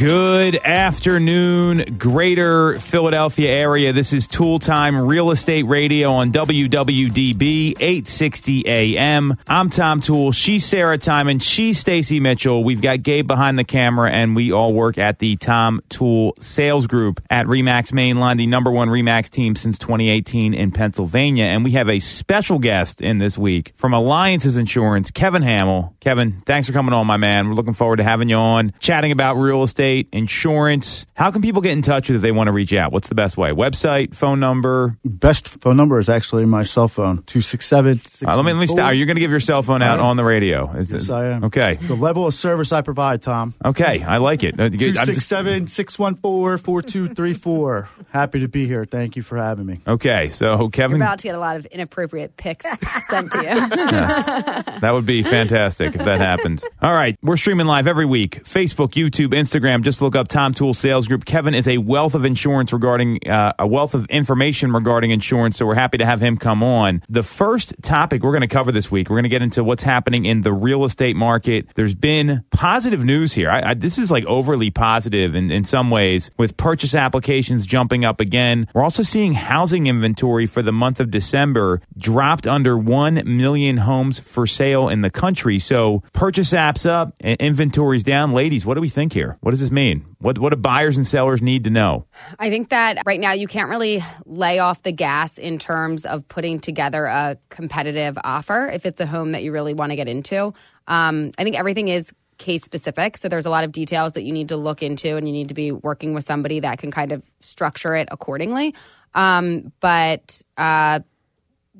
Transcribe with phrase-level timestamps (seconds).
[0.00, 3.92] Good afternoon, greater Philadelphia area.
[3.92, 9.36] This is Toole Time Real Estate Radio on WWDB 860 AM.
[9.46, 10.32] I'm Tom Toole.
[10.32, 11.38] She's Sarah Timon.
[11.38, 12.64] She's Stacy Mitchell.
[12.64, 16.86] We've got Gabe behind the camera, and we all work at the Tom Toole Sales
[16.86, 21.44] Group at Remax Mainline, the number one Remax team since 2018 in Pennsylvania.
[21.44, 25.94] And we have a special guest in this week from Alliances Insurance, Kevin Hamill.
[26.00, 27.48] Kevin, thanks for coming on, my man.
[27.48, 31.06] We're looking forward to having you on, chatting about real estate insurance.
[31.14, 32.92] How can people get in touch with if they want to reach out?
[32.92, 33.50] What's the best way?
[33.50, 34.96] Website, phone number?
[35.04, 38.96] Best phone number is actually my cell phone, 267 uh, Let me, let me start.
[38.96, 40.70] You're going to give your cell phone out on the radio.
[40.72, 41.12] Is yes, it?
[41.12, 41.44] I am.
[41.44, 41.74] Okay.
[41.74, 43.54] The level of service I provide, Tom.
[43.64, 44.56] Okay, I like it.
[44.56, 47.88] 267 614 4234.
[48.10, 48.84] Happy to be here.
[48.84, 49.80] Thank you for having me.
[49.86, 50.98] Okay, so Kevin.
[50.98, 52.66] You're about to get a lot of inappropriate pics
[53.08, 53.44] sent to you.
[53.44, 54.80] yes.
[54.80, 56.64] That would be fantastic if that happens.
[56.82, 60.74] All right, we're streaming live every week Facebook, YouTube, Instagram just look up Tom Toole
[60.74, 61.24] Sales Group.
[61.24, 65.66] Kevin is a wealth of insurance regarding uh, a wealth of information regarding insurance, so
[65.66, 67.02] we're happy to have him come on.
[67.08, 69.82] The first topic we're going to cover this week, we're going to get into what's
[69.82, 71.68] happening in the real estate market.
[71.74, 73.50] There's been positive news here.
[73.50, 78.04] I, I, this is like overly positive in, in some ways, with purchase applications jumping
[78.04, 78.68] up again.
[78.74, 84.18] We're also seeing housing inventory for the month of December dropped under 1 million homes
[84.18, 85.58] for sale in the country.
[85.58, 88.32] So purchase apps up, inventory's down.
[88.32, 89.36] Ladies, what do we think here?
[89.40, 90.04] What does this mean?
[90.18, 92.06] What what do buyers and sellers need to know?
[92.38, 96.26] I think that right now you can't really lay off the gas in terms of
[96.28, 100.08] putting together a competitive offer if it's a home that you really want to get
[100.08, 100.52] into.
[100.86, 104.32] Um, I think everything is case specific, so there's a lot of details that you
[104.32, 107.12] need to look into, and you need to be working with somebody that can kind
[107.12, 108.74] of structure it accordingly.
[109.14, 111.00] Um, but uh,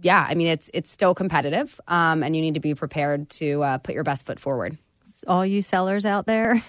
[0.02, 3.62] yeah, I mean it's it's still competitive, um, and you need to be prepared to
[3.62, 4.78] uh, put your best foot forward
[5.26, 6.62] all you sellers out there.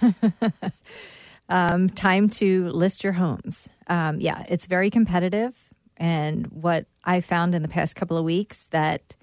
[1.50, 3.70] um, time to list your homes.
[3.88, 5.56] Um, yeah, it's very competitive.
[5.98, 9.16] And what I found in the past couple of weeks that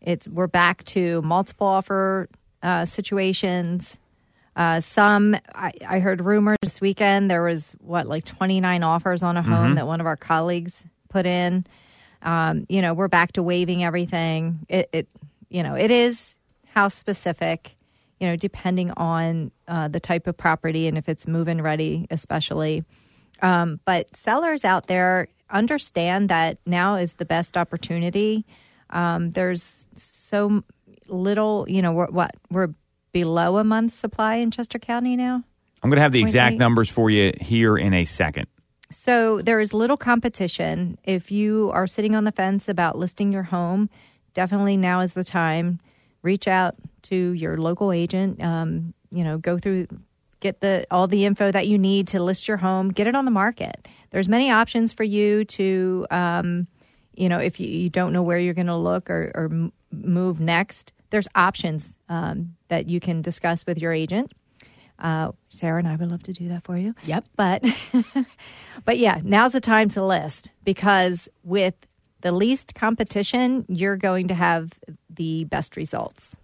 [0.00, 2.28] it's we're back to multiple offer
[2.62, 3.98] uh, situations.
[4.56, 9.36] Uh, some I, I, heard rumors this weekend there was what like 29 offers on
[9.36, 9.74] a home mm-hmm.
[9.74, 11.66] that one of our colleagues put in.
[12.22, 14.64] Um, you know, we're back to waiving everything.
[14.68, 15.08] It, it
[15.48, 16.36] you know, it is
[16.66, 17.74] house specific
[18.24, 22.06] you know, depending on uh, the type of property and if it's move in ready,
[22.10, 22.82] especially.
[23.42, 28.46] Um, but sellers out there understand that now is the best opportunity.
[28.88, 30.64] Um, there's so
[31.06, 32.70] little, you know, we're, what we're
[33.12, 35.44] below a month's supply in Chester County now.
[35.82, 38.46] I'm going to have the exact numbers for you here in a second.
[38.90, 40.96] So there is little competition.
[41.04, 43.90] If you are sitting on the fence about listing your home,
[44.32, 45.78] definitely now is the time.
[46.24, 46.74] Reach out,
[47.04, 48.42] to your local agent.
[48.42, 49.86] Um, you know, go through,
[50.40, 53.24] get the all the info that you need to list your home, get it on
[53.24, 53.86] the market.
[54.10, 56.66] There's many options for you to, um,
[57.14, 60.40] you know, if you, you, don't know where you're going to look or, or, move
[60.40, 60.92] next.
[61.10, 64.32] There's options um, that you can discuss with your agent.
[64.98, 66.94] Uh, Sarah and I would love to do that for you.
[67.04, 67.24] Yep.
[67.36, 67.64] But,
[68.84, 71.74] but yeah, now's the time to list because with
[72.24, 74.72] the least competition, you're going to have
[75.10, 76.36] the best results.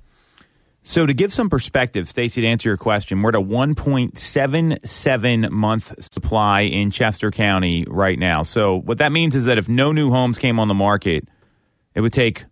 [0.84, 6.12] So to give some perspective, Stacy, to answer your question, we're at a 1.77 month
[6.12, 8.42] supply in Chester County right now.
[8.42, 11.26] So what that means is that if no new homes came on the market,
[11.94, 12.44] it would take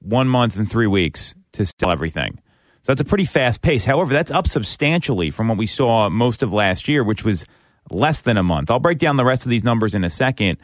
[0.00, 2.40] one month and three weeks to sell everything.
[2.82, 3.84] So that's a pretty fast pace.
[3.84, 7.44] However, that's up substantially from what we saw most of last year, which was
[7.90, 8.70] less than a month.
[8.70, 10.58] I'll break down the rest of these numbers in a second.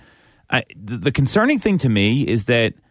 [0.52, 2.74] I, the, the concerning thing to me is that–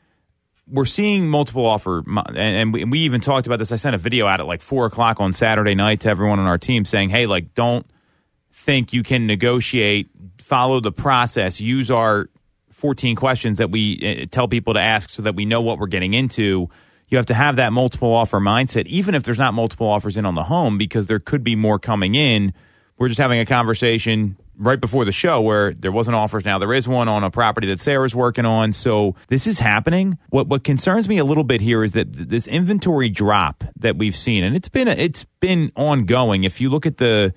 [0.72, 2.04] we're seeing multiple offer,
[2.36, 3.72] and we, even talked about this.
[3.72, 6.46] I sent a video out at like four o'clock on Saturday night to everyone on
[6.46, 7.86] our team saying, "Hey, like, don't
[8.54, 10.10] think you can negotiate.
[10.38, 11.60] Follow the process.
[11.60, 12.30] Use our
[12.72, 15.88] 14 questions that we uh, tell people to ask so that we know what we're
[15.88, 16.70] getting into."
[17.10, 20.26] You have to have that multiple offer mindset, even if there's not multiple offers in
[20.26, 22.54] on the home, because there could be more coming in.
[22.98, 26.46] We're just having a conversation right before the show where there wasn't offers.
[26.46, 28.72] Now there is one on a property that Sarah's working on.
[28.74, 30.18] So this is happening.
[30.30, 34.16] What what concerns me a little bit here is that this inventory drop that we've
[34.16, 36.44] seen, and it's been it's been ongoing.
[36.44, 37.34] If you look at the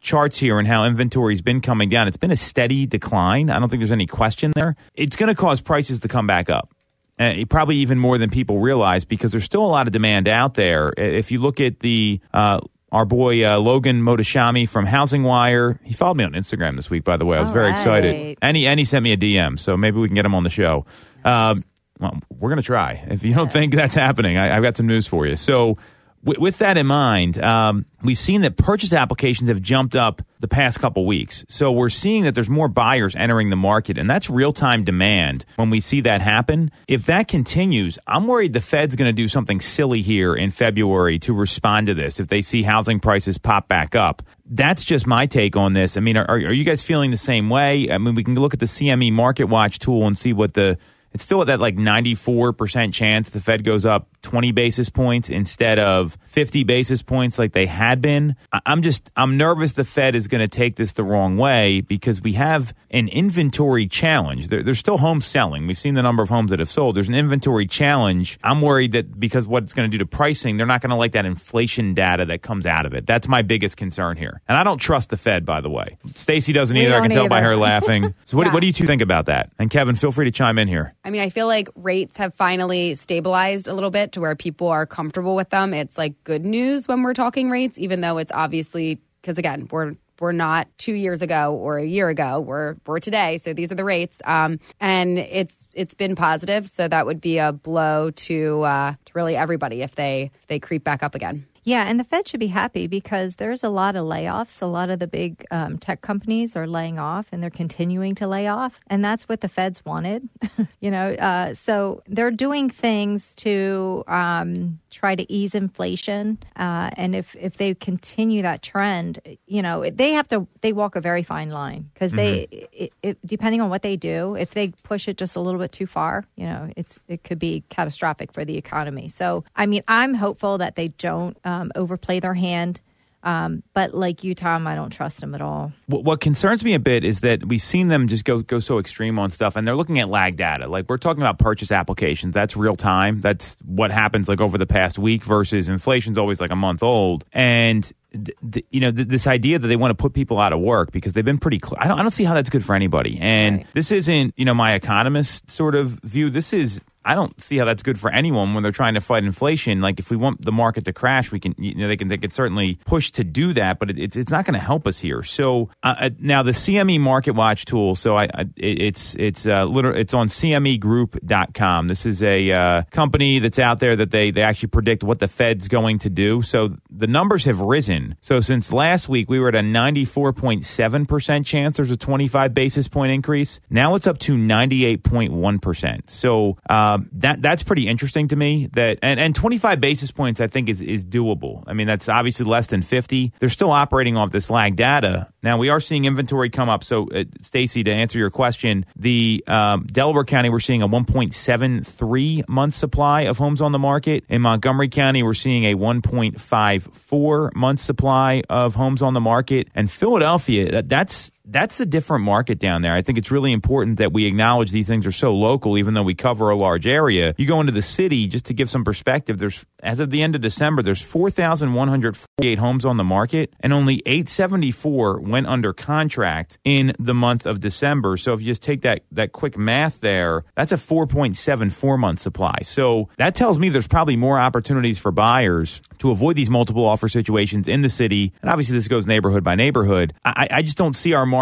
[0.00, 3.50] charts here and how inventory's been coming down, it's been a steady decline.
[3.50, 4.76] I don't think there's any question there.
[4.94, 6.72] It's going to cause prices to come back up.
[7.18, 10.54] Uh, probably even more than people realize because there's still a lot of demand out
[10.54, 10.92] there.
[10.96, 12.60] If you look at the uh,
[12.90, 15.78] our boy uh, Logan Mohtashami from Housing Wire.
[15.84, 17.36] He followed me on Instagram this week, by the way.
[17.36, 17.78] I was All very right.
[17.78, 18.38] excited.
[18.40, 20.44] And he, and he sent me a DM, so maybe we can get him on
[20.44, 20.86] the show.
[21.24, 21.64] Um,
[22.00, 23.04] well, we're going to try.
[23.08, 25.36] If you don't think that's happening, I, have got some news for you.
[25.36, 25.78] So,
[26.22, 30.80] with that in mind, um, we've seen that purchase applications have jumped up the past
[30.80, 31.44] couple weeks.
[31.48, 35.44] So we're seeing that there's more buyers entering the market, and that's real time demand
[35.56, 36.70] when we see that happen.
[36.86, 41.18] If that continues, I'm worried the Fed's going to do something silly here in February
[41.20, 44.22] to respond to this if they see housing prices pop back up.
[44.44, 45.96] That's just my take on this.
[45.96, 47.90] I mean, are, are you guys feeling the same way?
[47.90, 50.78] I mean, we can look at the CME Market Watch tool and see what the
[51.12, 55.78] it's still at that like 94% chance the Fed goes up 20 basis points instead
[55.78, 58.36] of 50 basis points like they had been.
[58.66, 62.20] I'm just, I'm nervous the Fed is going to take this the wrong way because
[62.20, 64.48] we have an inventory challenge.
[64.48, 65.66] There, there's still homes selling.
[65.66, 66.96] We've seen the number of homes that have sold.
[66.96, 68.38] There's an inventory challenge.
[68.42, 70.96] I'm worried that because what it's going to do to pricing, they're not going to
[70.96, 73.06] like that inflation data that comes out of it.
[73.06, 74.40] That's my biggest concern here.
[74.48, 75.96] And I don't trust the Fed, by the way.
[76.14, 76.96] Stacy doesn't We either.
[76.96, 78.14] I can tell by her laughing.
[78.24, 78.52] So what, Yeah.
[78.54, 79.50] what do you two think about that?
[79.58, 80.92] And Kevin, feel free to chime in here.
[81.08, 84.68] I mean, I feel like rates have finally stabilized a little bit to where people
[84.68, 85.72] are comfortable with them.
[85.72, 89.94] It's like good news when we're talking rates, even though it's obviously because again, we're
[90.20, 92.40] we're not two years ago or a year ago.
[92.40, 93.38] We're we're today.
[93.38, 96.68] So these are the rates, um, and it's it's been positive.
[96.68, 100.58] So that would be a blow to uh, to really everybody if they if they
[100.58, 101.46] creep back up again.
[101.68, 104.62] Yeah, and the Fed should be happy because there's a lot of layoffs.
[104.62, 108.26] A lot of the big um, tech companies are laying off, and they're continuing to
[108.26, 110.26] lay off, and that's what the Fed's wanted.
[110.80, 117.14] you know, uh, so they're doing things to um, try to ease inflation, uh, and
[117.14, 121.22] if if they continue that trend, you know, they have to they walk a very
[121.22, 125.18] fine line because they, it, it, depending on what they do, if they push it
[125.18, 128.56] just a little bit too far, you know, it's it could be catastrophic for the
[128.56, 129.08] economy.
[129.08, 132.80] So, I mean, I'm hopeful that they don't um, overplay their hand.
[133.24, 135.72] Um, but like you, Tom, I don't trust them at all.
[135.86, 138.78] What, what concerns me a bit is that we've seen them just go go so
[138.78, 140.68] extreme on stuff, and they're looking at lag data.
[140.68, 143.20] Like we're talking about purchase applications, that's real time.
[143.20, 147.24] That's what happens like over the past week versus inflation's always like a month old.
[147.32, 147.82] And
[148.12, 150.60] th- th- you know th- this idea that they want to put people out of
[150.60, 151.58] work because they've been pretty.
[151.62, 153.18] Cl- I don't I don't see how that's good for anybody.
[153.20, 153.66] And Right.
[153.74, 156.30] this isn't you know my economist sort of view.
[156.30, 159.24] This is I don't see how that's good for anyone when they're trying to fight
[159.24, 159.80] inflation.
[159.80, 162.18] Like if we want the market to crash, we can you know they can they
[162.18, 164.98] can certainly push to do that, but it, it's it's not going to help us
[164.98, 165.22] here.
[165.22, 167.94] So uh, uh, now the CME Market Watch tool.
[167.94, 171.88] So I, I it's it's uh, liter- it's on CMEGroup.com.
[171.88, 175.28] This is a uh, company that's out there that they they actually predict what the
[175.28, 176.42] Fed's going to do.
[176.42, 178.16] So the numbers have risen.
[178.20, 182.86] So since last week we were at a 94.7 percent chance there's a 25 basis
[182.86, 183.60] point increase.
[183.70, 186.10] Now it's up to 98.1 percent.
[186.10, 188.68] So um, that that's pretty interesting to me.
[188.72, 191.64] That and, and 25 basis points I think is is doable.
[191.66, 193.32] I mean that's obviously less than 50.
[193.38, 195.32] They're still operating off this lag data.
[195.42, 196.84] Now we are seeing inventory come up.
[196.84, 202.48] So uh, Stacy, to answer your question, the um, Delaware County we're seeing a 1.73
[202.48, 204.24] month supply of homes on the market.
[204.28, 209.68] In Montgomery County we're seeing a 1.54 month supply of homes on the market.
[209.74, 212.92] And Philadelphia that, that's that's a different market down there.
[212.92, 216.02] I think it's really important that we acknowledge these things are so local, even though
[216.02, 217.34] we cover a large area.
[217.38, 220.34] You go into the city, just to give some perspective, there's, as of the end
[220.34, 226.92] of December, there's 4,148 homes on the market, and only 874 went under contract in
[226.98, 228.16] the month of December.
[228.16, 232.58] So if you just take that, that quick math there, that's a 4.74 month supply.
[232.62, 237.08] So that tells me there's probably more opportunities for buyers to avoid these multiple offer
[237.08, 238.32] situations in the city.
[238.42, 240.14] And obviously, this goes neighborhood by neighborhood.
[240.24, 241.37] I, I just don't see our market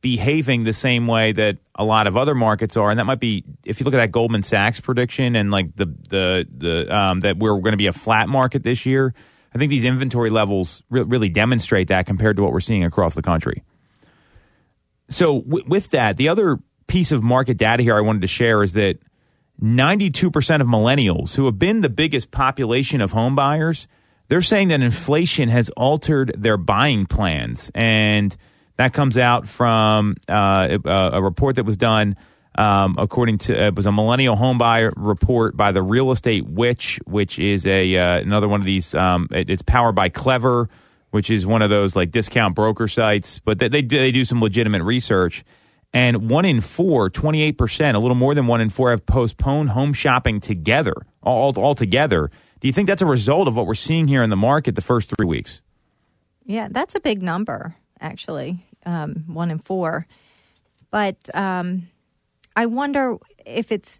[0.00, 3.44] behaving the same way that a lot of other markets are, and that might be
[3.64, 7.38] if you look at that Goldman Sachs prediction and like the the the um, that
[7.38, 9.14] we're going to be a flat market this year.
[9.52, 13.16] I think these inventory levels re- really demonstrate that compared to what we're seeing across
[13.16, 13.64] the country.
[15.08, 18.62] So w- with that, the other piece of market data here I wanted to share
[18.62, 18.98] is that
[19.60, 23.88] 92% of millennials who have been the biggest population of home buyers,
[24.28, 27.70] they're saying that inflation has altered their buying plans.
[27.74, 28.36] And
[28.80, 32.16] that comes out from uh, a, report that was done
[32.54, 36.98] um, according to it was a millennial home buyer report by the Real Estate Witch,
[37.04, 38.94] which is a uh, another one of these.
[38.94, 40.68] Um, it- it's powered by Clever,
[41.10, 44.24] which is one of those like discount broker sites, but they they, do- they do
[44.24, 45.44] some legitimate research.
[45.92, 49.92] And one in four, 28%, a little more than one in four, have postponed home
[49.92, 52.30] shopping together, all, all together.
[52.60, 54.82] Do you think that's a result of what we're seeing here in the market the
[54.82, 55.62] first three weeks?
[56.44, 60.06] Yeah, that's a big number, actually, um, one in four.
[60.90, 61.88] But um,
[62.56, 63.98] I wonder if it's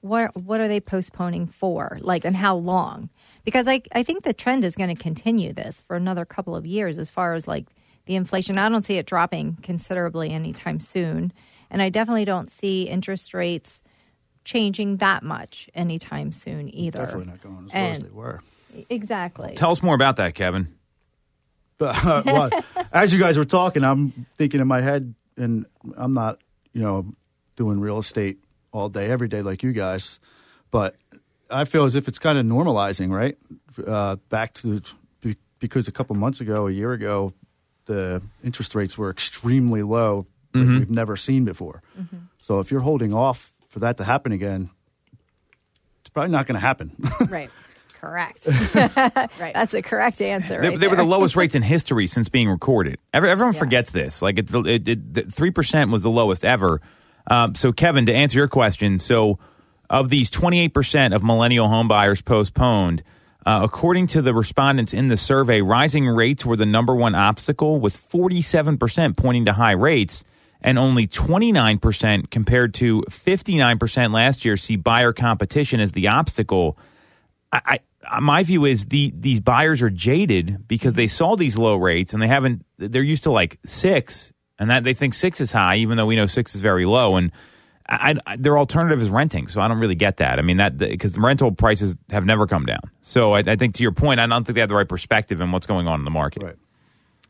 [0.00, 3.10] what what are they postponing for, like, and how long?
[3.44, 6.66] Because I I think the trend is going to continue this for another couple of
[6.66, 7.66] years as far as like
[8.06, 8.58] the inflation.
[8.58, 11.32] I don't see it dropping considerably anytime soon,
[11.70, 13.82] and I definitely don't see interest rates
[14.44, 16.98] changing that much anytime soon either.
[16.98, 18.40] Definitely not going as low as And- they were.
[18.90, 19.54] Exactly.
[19.54, 20.74] Tell us more about that, Kevin.
[21.84, 22.50] But uh, well,
[22.92, 26.38] as you guys were talking, I'm thinking in my head, and I'm not,
[26.72, 27.06] you know,
[27.56, 28.38] doing real estate
[28.72, 30.18] all day, every day like you guys,
[30.70, 30.96] but
[31.50, 33.36] I feel as if it's kind of normalizing, right?
[33.86, 34.80] Uh, back to
[35.20, 37.32] be- because a couple months ago, a year ago,
[37.86, 41.82] the interest rates were extremely low, like we've never seen before.
[42.40, 44.70] So if you're holding off for that to happen again,
[46.00, 46.92] it's probably not going to happen.
[47.28, 47.50] Right.
[48.04, 48.46] Correct.
[49.40, 49.54] Right.
[49.54, 50.60] That's a correct answer.
[50.60, 52.98] They, right they were the lowest rates in history since being recorded.
[53.12, 53.58] Every, everyone Yeah.
[53.60, 54.22] forgets this.
[54.22, 56.80] Like it, it, it, three percent was the lowest ever.
[57.26, 59.38] Um, so, Kevin, to answer your question, so
[59.90, 63.02] of these twenty eight percent of millennial homebuyers postponed,
[63.46, 67.80] uh, according to the respondents in the survey, rising rates were the number one obstacle,
[67.80, 70.24] with forty seven percent pointing to high rates.
[70.66, 76.78] And only 29% compared to 59% last year see buyer competition as the obstacle.
[77.52, 77.78] I, I
[78.10, 82.12] Uh, my view is the these buyers are jaded because they saw these low rates
[82.12, 82.64] and they haven't.
[82.78, 86.16] They're used to like six, and that they think six is high, even though we
[86.16, 87.16] know six is very low.
[87.16, 87.32] And
[87.88, 90.38] I, I, their alternative is renting, so I don't really get that.
[90.38, 92.80] I mean that because the rental prices have never come down.
[93.02, 95.40] So I, I think to your point, I don't think they have the right perspective
[95.40, 96.42] in what's going on in the market.
[96.42, 96.56] right.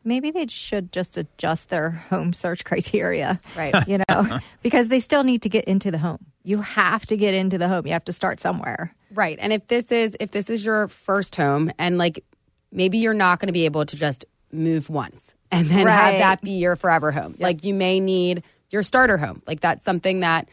[0.06, 3.40] Maybe they should just adjust their home search criteria.
[3.56, 3.74] Right.
[3.88, 6.18] You know, because they still need to get into the home.
[6.42, 7.86] You have to get into the home.
[7.86, 8.94] You have to start somewhere.
[9.14, 9.38] Right.
[9.40, 12.24] And if this is if this is your first home and like
[12.72, 15.92] maybe you're not going to be able to just move once and then Right.
[15.94, 17.36] have that be your forever home.
[17.38, 19.42] Like you may need your starter home.
[19.46, 20.48] Like that's something that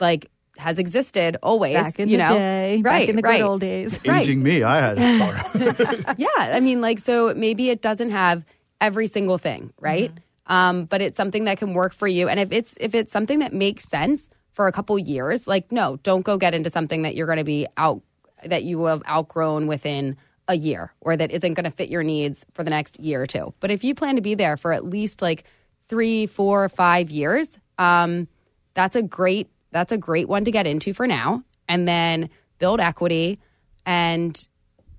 [0.00, 2.34] like has existed always, Back in you the know.
[2.36, 3.38] day, right, back in the right.
[3.38, 3.98] good old days.
[4.06, 4.22] Right.
[4.22, 6.14] Aging me, I had a start.
[6.18, 8.44] Yeah, I mean, like, so maybe it doesn't have
[8.80, 10.12] every single thing, right?
[10.46, 12.28] Um, but it's something that can work for you.
[12.28, 14.28] And if it's if it's something that makes sense
[14.60, 17.44] for a couple years, like, no, don't go get into something that you're going to
[17.44, 18.02] be out
[18.44, 22.44] that you have outgrown within a year or that isn't going to fit your needs
[22.52, 23.54] for the next year or two.
[23.60, 25.44] But if you plan to be there for at least like
[25.88, 27.48] three, four, five years,
[27.78, 28.28] um,
[28.74, 32.80] that's a great that's a great one to get into for now, and then build
[32.80, 33.38] equity
[33.86, 34.46] and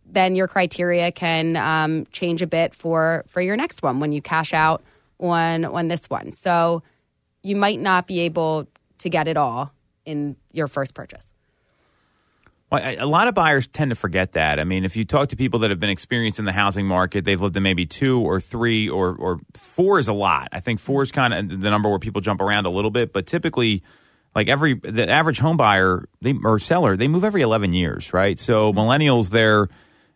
[0.07, 4.23] then your criteria can um, change a bit for for your next one when you
[4.23, 4.81] cash out
[5.19, 6.31] on on this one.
[6.31, 6.81] So
[7.43, 8.67] you might not be able
[9.01, 9.71] to get it all
[10.05, 11.31] in your first purchase.
[12.71, 14.57] Well, a lot of buyers tend to forget that.
[14.57, 17.25] I mean, if you talk to people that have been experienced in the housing market,
[17.25, 20.47] they've lived in maybe two or three or or four is a lot.
[20.53, 23.11] I think four is kind of the number where people jump around a little bit,
[23.11, 23.83] but typically,
[24.33, 28.39] like every the average home buyer they, or seller, they move every eleven years, right?
[28.39, 29.67] So millennials, they're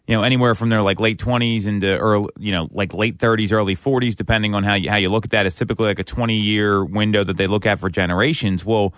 [0.07, 3.51] you know anywhere from their like late twenties into early, you know, like late thirties,
[3.51, 5.45] early forties, depending on how you how you look at that.
[5.45, 8.63] It's typically like a twenty year window that they look at for generations.
[8.63, 8.93] Well,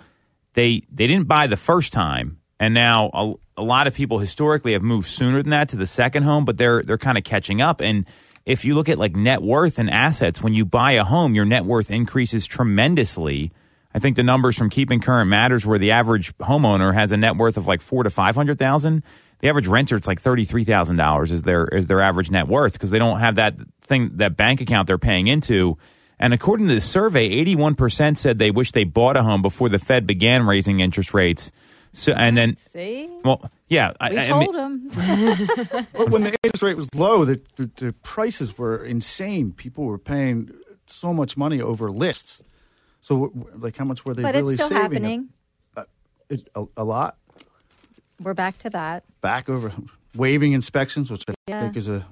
[0.54, 4.72] they they didn't buy the first time, and now a, a lot of people historically
[4.72, 7.62] have moved sooner than that to the second home, but they're they're kind of catching
[7.62, 7.80] up.
[7.80, 8.04] And
[8.44, 11.44] if you look at like net worth and assets, when you buy a home, your
[11.44, 13.50] net worth increases tremendously.
[13.94, 17.36] I think the numbers from Keeping Current Matters, where the average homeowner has a net
[17.36, 19.02] worth of like four to five hundred thousand.
[19.40, 22.48] The average renter, it's like thirty three thousand dollars is their is their average net
[22.48, 25.78] worth because they don't have that thing that bank account they're paying into.
[26.18, 29.40] And according to the survey, eighty one percent said they wish they bought a home
[29.42, 31.52] before the Fed began raising interest rates.
[31.92, 33.08] So and then See?
[33.24, 34.88] well, yeah, I, We I- I told mean- them.
[35.92, 39.52] But when the interest rate was low, the, the, the prices were insane.
[39.52, 40.50] People were paying
[40.86, 42.42] so much money over lists.
[43.00, 45.02] So, w- like, how much were they but really it's still saving?
[45.02, 45.28] happening.
[45.76, 45.84] Uh,
[46.28, 47.16] it, a, a lot.
[48.20, 49.04] We're back to that.
[49.20, 49.72] Back over
[50.14, 51.60] waiving inspections, which I Yeah.
[51.60, 52.06] think is a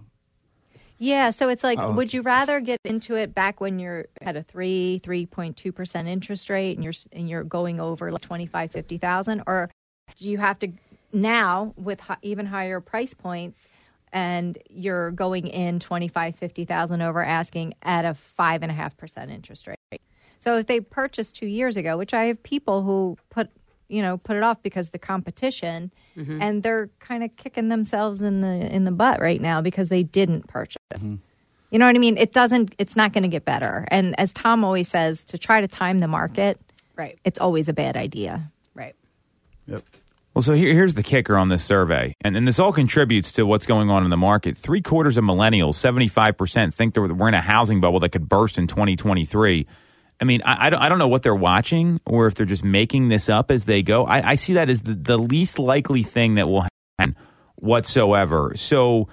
[0.98, 1.92] Yeah, so it's like, Oh.
[1.92, 5.70] would you rather get into it back when you're at a three, three point two
[5.70, 9.68] percent interest rate, and you're and you're going over like twenty five, fifty thousand, or
[10.14, 10.68] do you have to
[11.12, 13.68] now with even higher price points,
[14.10, 18.74] and you're going in twenty five, fifty thousand over asking at a five and a
[18.74, 20.00] half percent interest rate?
[20.40, 23.50] So if they purchased two years ago, which I have people who put
[23.88, 26.40] you know put it off because the competition, mm-hmm.
[26.40, 30.02] and they're kind of kicking themselves in the in the butt right now because they
[30.02, 30.76] didn't purchase.
[30.94, 31.16] Mm-hmm.
[31.70, 32.16] You know what I mean?
[32.16, 32.74] It doesn't.
[32.78, 33.86] It's not going to get better.
[33.88, 36.60] And as Tom always says, to try to time the market,
[36.96, 37.18] Right.
[37.24, 38.50] it's always a bad idea.
[38.74, 38.94] Right.
[39.66, 39.82] yep.
[40.32, 43.46] Well, so here, here's the kicker on this survey, and, and this all contributes to
[43.46, 44.56] what's going on in the market.
[44.56, 48.58] Three quarters of millennials, 75%, think that we're in a housing bubble that could burst
[48.58, 49.66] in 2023.
[50.20, 52.64] I mean, I, I, don't, I don't know what they're watching or if they're just
[52.64, 54.04] making this up as they go.
[54.04, 56.66] I, I see that as the, the least likely thing that will
[56.98, 57.16] happen
[57.56, 58.52] whatsoever.
[58.56, 59.08] So,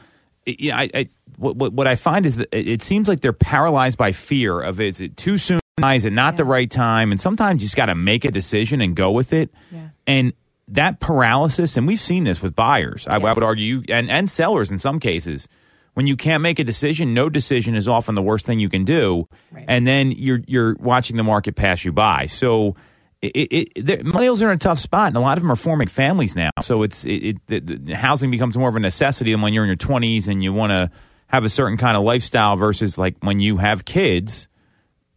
[0.46, 3.98] it- yeah, I, I, what, what, I find is that it seems like they're paralyzed
[3.98, 5.60] by fear of is it too soon?
[5.84, 7.12] Is it not the right time?
[7.12, 9.50] And sometimes you just got to make a decision and go with it.
[9.72, 9.90] Yeah.
[10.06, 10.34] And
[10.68, 13.08] that paralysis, and we've seen this with buyers.
[13.08, 15.48] I, I would argue, and and sellers in some cases.
[15.94, 18.84] When you can't make a decision, no decision is often the worst thing you can
[18.84, 19.28] do,
[19.68, 22.26] and then you're you're watching the market pass you by.
[22.26, 22.76] So
[23.24, 25.56] it, it, it, millennials are in a tough spot, and a lot of them are
[25.56, 26.50] forming families now.
[26.62, 29.78] So it's it, it housing becomes more of a necessity than when you're in your
[29.78, 30.92] 20s and you want to
[31.28, 34.50] have a certain kind of lifestyle versus like when you have kids,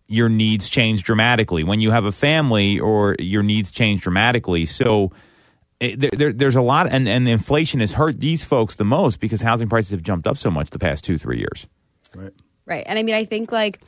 [0.06, 1.64] your needs change dramatically.
[1.64, 4.66] When you have a family, or your needs change dramatically.
[4.66, 5.11] So
[5.80, 8.85] Eh, it, there, there's a lot, and, and the inflation has hurt these folks the
[8.85, 11.66] most because housing prices have jumped up so much the past two, three years.
[12.14, 12.33] Right.
[12.64, 12.85] Right.
[12.87, 13.80] And I mean, I think like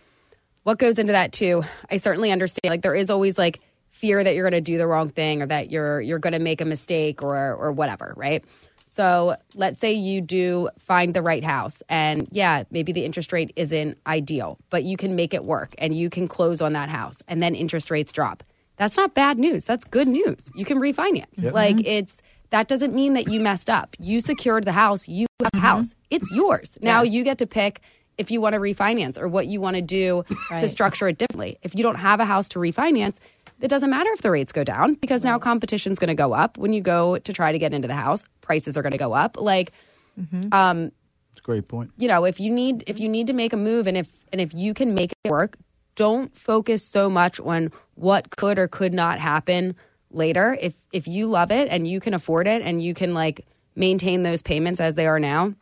[0.62, 2.70] what goes into that too, I certainly understand.
[2.70, 5.46] Like, there is always like fear that you're going to do the wrong thing or
[5.46, 8.44] that you're you're going to make a mistake or or whatever, right?
[8.86, 13.52] So let's say you do find the right house, and yeah, maybe the interest rate
[13.54, 17.22] isn't ideal, but you can make it work and you can close on that house,
[17.28, 18.42] and then interest rates drop
[18.78, 19.64] that's not bad news.
[19.64, 20.50] That's good news.
[20.54, 21.26] You can refinance.
[21.42, 21.52] Yep.
[21.52, 21.86] Like mm-hmm.
[21.86, 22.16] it's
[22.50, 23.94] that doesn't mean that you messed up.
[23.98, 25.06] You secured the house.
[25.08, 25.66] You have a mm-hmm.
[25.66, 25.94] house.
[26.10, 26.72] It's yours.
[26.80, 27.12] Now yes.
[27.12, 27.82] you get to pick
[28.16, 30.60] if you want to refinance or what you want to do right.
[30.60, 31.58] to structure it differently.
[31.62, 33.18] If you don't have a house to refinance,
[33.60, 36.58] it doesn't matter if the rates go down because now competition's going to go up.
[36.58, 39.12] When you go to try to get into the house, prices are going to go
[39.12, 39.40] up.
[39.40, 39.72] Like,
[40.18, 40.52] mm-hmm.
[40.52, 40.92] um,
[41.32, 41.90] it's a great point.
[41.96, 44.40] You know, if you need if you need to make a move and if and
[44.40, 45.56] if you can make it work,
[45.98, 49.74] don't focus so much on what could or could not happen
[50.12, 50.56] later.
[50.60, 54.22] If if you love it and you can afford it and you can like maintain
[54.22, 55.54] those payments as they are now,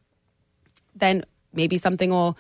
[0.95, 1.25] then
[1.55, 2.37] maybe something will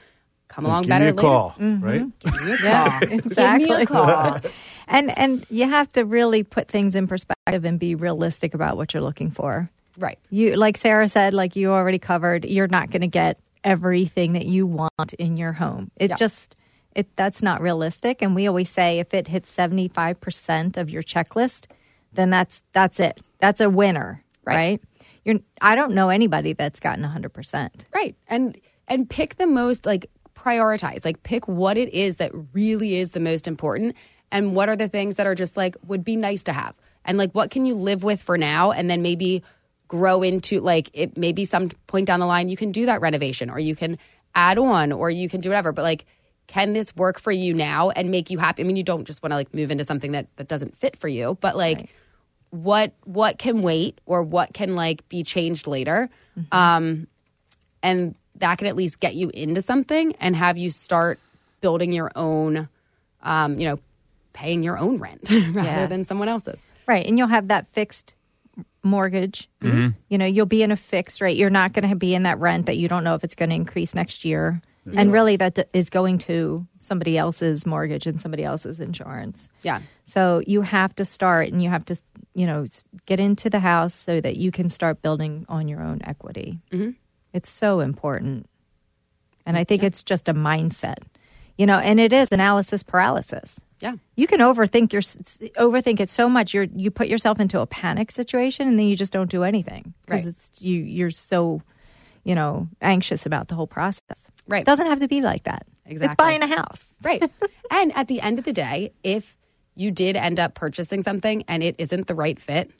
[0.48, 1.26] come then along give better me a later.
[1.26, 1.84] Call, mm-hmm.
[1.84, 2.18] Right?
[2.18, 2.66] Give me a call.
[2.66, 3.66] Yeah, exactly.
[3.66, 4.40] Give me a call.
[4.88, 8.92] and and you have to really put things in perspective and be realistic about what
[8.92, 9.70] you're looking for.
[9.96, 10.18] Right.
[10.28, 14.44] You like Sarah said, like you already covered, you're not going to get everything that
[14.44, 15.90] you want in your home.
[15.96, 16.16] It yeah.
[16.16, 16.55] just
[16.96, 18.22] it, that's not realistic.
[18.22, 21.66] And we always say if it hits 75% of your checklist,
[22.14, 23.20] then that's that's it.
[23.38, 24.56] That's a winner, right?
[24.56, 24.82] right?
[25.24, 27.70] You're I don't know anybody that's gotten 100%.
[27.94, 28.16] Right.
[28.28, 31.04] And and pick the most like prioritize.
[31.04, 33.94] Like pick what it is that really is the most important
[34.32, 36.74] and what are the things that are just like would be nice to have.
[37.04, 39.42] And like what can you live with for now and then maybe
[39.86, 43.50] grow into like it maybe some point down the line you can do that renovation
[43.50, 43.98] or you can
[44.34, 45.72] add on or you can do whatever.
[45.72, 46.06] But like
[46.46, 48.62] can this work for you now and make you happy?
[48.62, 50.96] I mean, you don't just want to like move into something that that doesn't fit
[50.98, 51.90] for you, but like right.
[52.50, 56.56] what what can wait or what can like be changed later, mm-hmm.
[56.56, 57.06] um,
[57.82, 61.18] and that can at least get you into something and have you start
[61.60, 62.68] building your own,
[63.22, 63.78] um, you know,
[64.32, 65.86] paying your own rent rather yeah.
[65.86, 66.58] than someone else's.
[66.86, 68.14] Right, and you'll have that fixed
[68.82, 69.48] mortgage.
[69.62, 69.88] Mm-hmm.
[70.08, 71.36] You know, you'll be in a fixed rate.
[71.36, 73.50] You're not going to be in that rent that you don't know if it's going
[73.50, 74.62] to increase next year.
[74.86, 75.00] Yeah.
[75.00, 79.48] And really, that is going to somebody else's mortgage and somebody else's insurance.
[79.62, 79.80] Yeah.
[80.04, 81.96] So you have to start and you have to,
[82.34, 82.66] you know,
[83.04, 86.60] get into the house so that you can start building on your own equity.
[86.70, 86.90] Mm-hmm.
[87.32, 88.48] It's so important.
[89.44, 89.88] And I think yeah.
[89.88, 90.98] it's just a mindset,
[91.58, 93.60] you know, and it is analysis paralysis.
[93.80, 93.96] Yeah.
[94.14, 98.10] You can overthink your overthink it so much you're you put yourself into a panic
[98.10, 100.28] situation and then you just don't do anything because right.
[100.28, 101.60] it's you you're so
[102.26, 104.26] you know anxious about the whole process.
[104.48, 104.62] Right.
[104.62, 105.64] It doesn't have to be like that.
[105.86, 106.06] Exactly.
[106.06, 106.92] It's buying a house.
[107.00, 107.22] Right.
[107.70, 109.36] and at the end of the day, if
[109.76, 112.72] you did end up purchasing something and it isn't the right fit,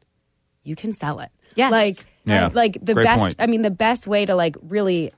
[0.65, 1.31] you can sell it.
[1.55, 1.71] Yes.
[1.71, 2.51] Like, yeah.
[2.53, 3.37] like the Great best, point.
[3.39, 5.13] I mean, the best way to like really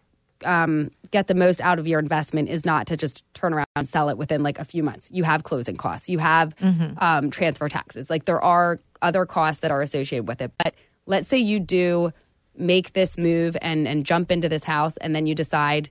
[0.44, 3.88] um, get the most out of your investment is not to just turn around and
[3.88, 5.10] sell it within like a few months.
[5.10, 6.98] You have closing costs, you have mm-hmm.
[6.98, 8.10] um, transfer taxes.
[8.10, 10.52] Like there are other costs that are associated with it.
[10.62, 10.74] But
[11.06, 12.12] let's say you do
[12.58, 15.90] make this move and and jump into this house, and then you decide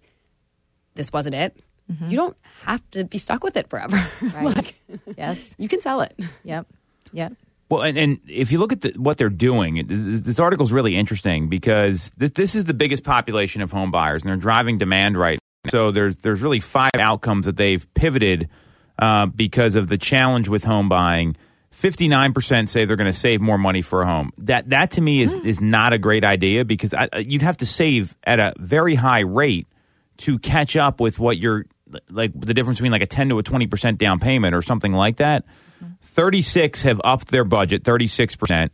[0.96, 1.58] this wasn't it.
[1.92, 2.10] Mm-hmm.
[2.10, 3.98] You don't have to be stuck with it forever.
[4.22, 4.44] Right.
[4.44, 4.76] like,
[5.18, 5.56] yes.
[5.58, 6.20] You can sell it.
[6.44, 6.68] Yep.
[7.14, 7.34] Yep.
[7.70, 10.96] Well, and, and if you look at the, what they're doing, this article is really
[10.96, 15.18] interesting because this, this is the biggest population of home buyers, and they're driving demand
[15.18, 15.40] right.
[15.66, 15.72] Now.
[15.72, 18.50] So there's there's really five outcomes that they've pivoted
[19.00, 21.36] uh, because of the challenge with home buying.
[21.78, 24.32] Fifty nine percent say they're going to save more money for a home.
[24.40, 25.46] That that to me is mm.
[25.46, 29.20] is not a great idea because I, you'd have to save at a very high
[29.20, 29.68] rate
[30.18, 31.68] to catch up with what you're
[32.10, 35.18] like the difference between like a 10 to a 20% down payment or something like
[35.18, 35.46] that.
[36.02, 38.72] 36 have upped their budget, 36%.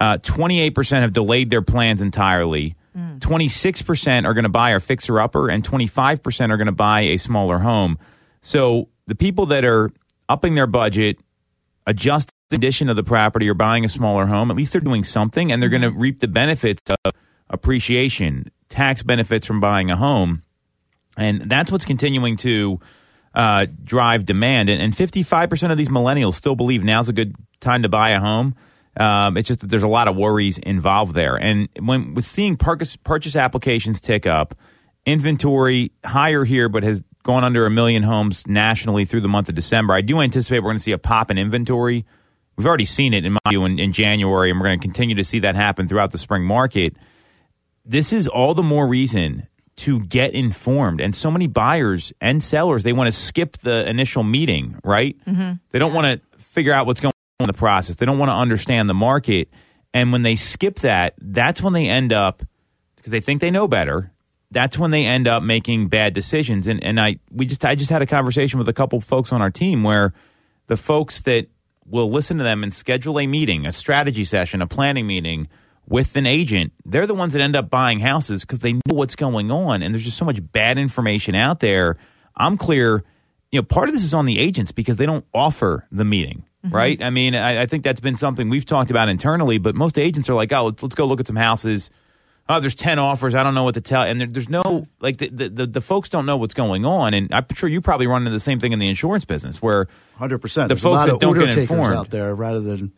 [0.00, 2.76] Uh, 28% have delayed their plans entirely.
[2.96, 3.18] Mm.
[3.18, 7.18] 26% are going to buy a fixer upper, and 25% are going to buy a
[7.18, 7.98] smaller home.
[8.40, 9.90] So the people that are
[10.30, 11.18] upping their budget,
[11.86, 15.04] adjusting the condition of the property, or buying a smaller home, at least they're doing
[15.04, 16.00] something, and they're going to mm-hmm.
[16.00, 17.12] reap the benefits of
[17.50, 20.42] appreciation, tax benefits from buying a home.
[21.16, 22.80] And that's what's continuing to
[23.34, 24.68] uh, drive demand.
[24.68, 28.20] And, and 55% of these millennials still believe now's a good time to buy a
[28.20, 28.54] home.
[28.98, 31.34] Um, it's just that there's a lot of worries involved there.
[31.34, 34.54] And when with seeing purchase, purchase applications tick up,
[35.06, 39.54] inventory higher here, but has gone under a million homes nationally through the month of
[39.54, 42.06] December, I do anticipate we're going to see a pop in inventory.
[42.58, 45.14] We've already seen it in my view in, in January, and we're going to continue
[45.14, 46.96] to see that happen throughout the spring market.
[47.84, 51.00] This is all the more reason to get informed.
[51.00, 55.16] And so many buyers and sellers, they want to skip the initial meeting, right?
[55.24, 55.52] Mm-hmm.
[55.70, 57.94] They don't want to figure out what's going on in the process.
[57.94, 59.50] They don't want to understand the market.
[59.94, 62.42] And when they skip that, that's when they end up
[62.96, 64.10] because they think they know better.
[64.50, 66.66] That's when they end up making bad decisions.
[66.66, 69.42] And and I we just I just had a conversation with a couple folks on
[69.42, 70.12] our team where
[70.66, 71.46] the folks that
[71.90, 75.48] will listen to them and schedule a meeting, a strategy session, a planning meeting
[75.88, 79.16] with an agent, they're the ones that end up buying houses because they know what's
[79.16, 79.82] going on.
[79.82, 81.96] And there's just so much bad information out there.
[82.36, 83.04] I'm clear,
[83.50, 86.44] you know, part of this is on the agents because they don't offer the meeting,
[86.64, 86.74] mm-hmm.
[86.74, 87.02] right?
[87.02, 90.28] I mean, I, I think that's been something we've talked about internally, but most agents
[90.28, 91.90] are like, oh, let's, let's go look at some houses.
[92.50, 93.34] Oh, there's 10 offers.
[93.34, 94.02] I don't know what to tell.
[94.02, 97.12] And there, there's no, like, the, the, the, the folks don't know what's going on.
[97.12, 99.86] And I'm sure you probably run into the same thing in the insurance business where
[100.18, 100.68] Hundred percent.
[100.68, 101.94] The There's folks a lot that of don't get informed.
[101.94, 102.92] out there, rather than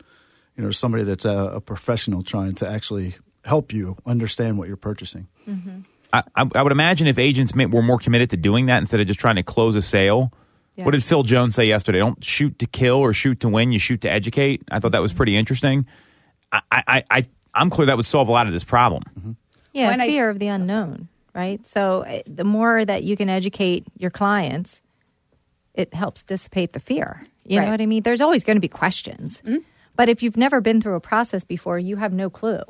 [0.56, 4.78] you know somebody that's a, a professional trying to actually help you understand what you're
[4.78, 5.28] purchasing.
[5.46, 5.80] Mm-hmm.
[6.14, 9.00] I, I I would imagine if agents ma- were more committed to doing that instead
[9.00, 10.32] of just trying to close a sale.
[10.76, 10.84] Yeah.
[10.86, 11.98] What did Phil Jones say yesterday?
[11.98, 13.70] Don't shoot to kill or shoot to win.
[13.70, 14.62] You shoot to educate.
[14.70, 15.18] I thought that was mm-hmm.
[15.18, 15.86] pretty interesting.
[16.52, 19.36] I, I, I I'm clear that would solve a lot of this problem.
[19.72, 21.64] Yeah, When I- fear of the unknown, right?
[21.66, 24.82] So uh, the more that you can educate your clients,
[25.74, 27.26] it helps dissipate the fear.
[27.44, 27.64] You Right.
[27.66, 28.02] know what I mean?
[28.02, 29.42] There's always going to be questions.
[29.96, 32.62] But if you've never been through a process before, you have no clue.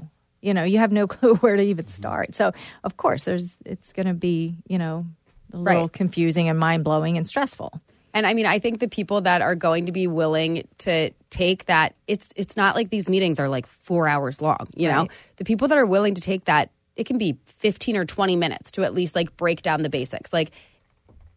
[0.42, 2.34] You know, you have no clue where to even start.
[2.34, 2.52] So,
[2.84, 5.06] of course, there's it's going to be, you know,
[5.52, 5.92] a little Right.
[5.92, 7.80] confusing and mind-blowing and stressful.
[8.12, 11.66] And I mean, I think the people that are going to be willing to take
[11.66, 14.68] that, it's it's not like these meetings are like four hours long.
[14.74, 18.04] You know, the people that are willing to take that, it can be fifteen or
[18.04, 20.32] twenty minutes to at least like break down the basics.
[20.32, 20.50] Like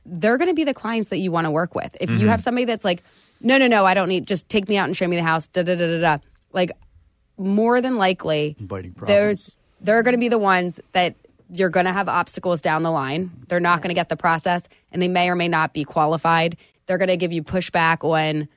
[0.06, 1.96] they're going to be the clients that you want to work with.
[2.02, 2.28] If you mm-hmm.
[2.28, 3.04] have somebody that's like,
[3.40, 5.48] no, no, no, I don't need, just take me out and show me the house.
[5.48, 6.18] Da da da da da.
[6.52, 6.72] Like
[7.38, 8.56] more than likely,
[9.08, 11.16] there's they're going to be the ones that
[11.50, 13.32] you're going to have obstacles down the line.
[13.48, 16.58] They're not going to get the process, and they may or may not be qualified.
[16.86, 18.48] They're going to give you pushback on,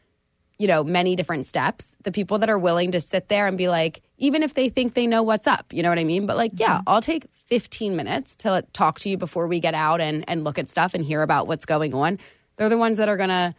[0.58, 1.94] you know, many different steps.
[2.02, 4.94] The people that are willing to sit there and be like, even if they think
[4.94, 6.26] they know what's up, you know what I mean?
[6.26, 6.88] But like, yeah, mm-hmm.
[6.88, 10.58] I'll take 15 minutes to talk to you before we get out and and look
[10.58, 12.18] at stuff and hear about what's going on.
[12.56, 13.54] They're the ones that are gonna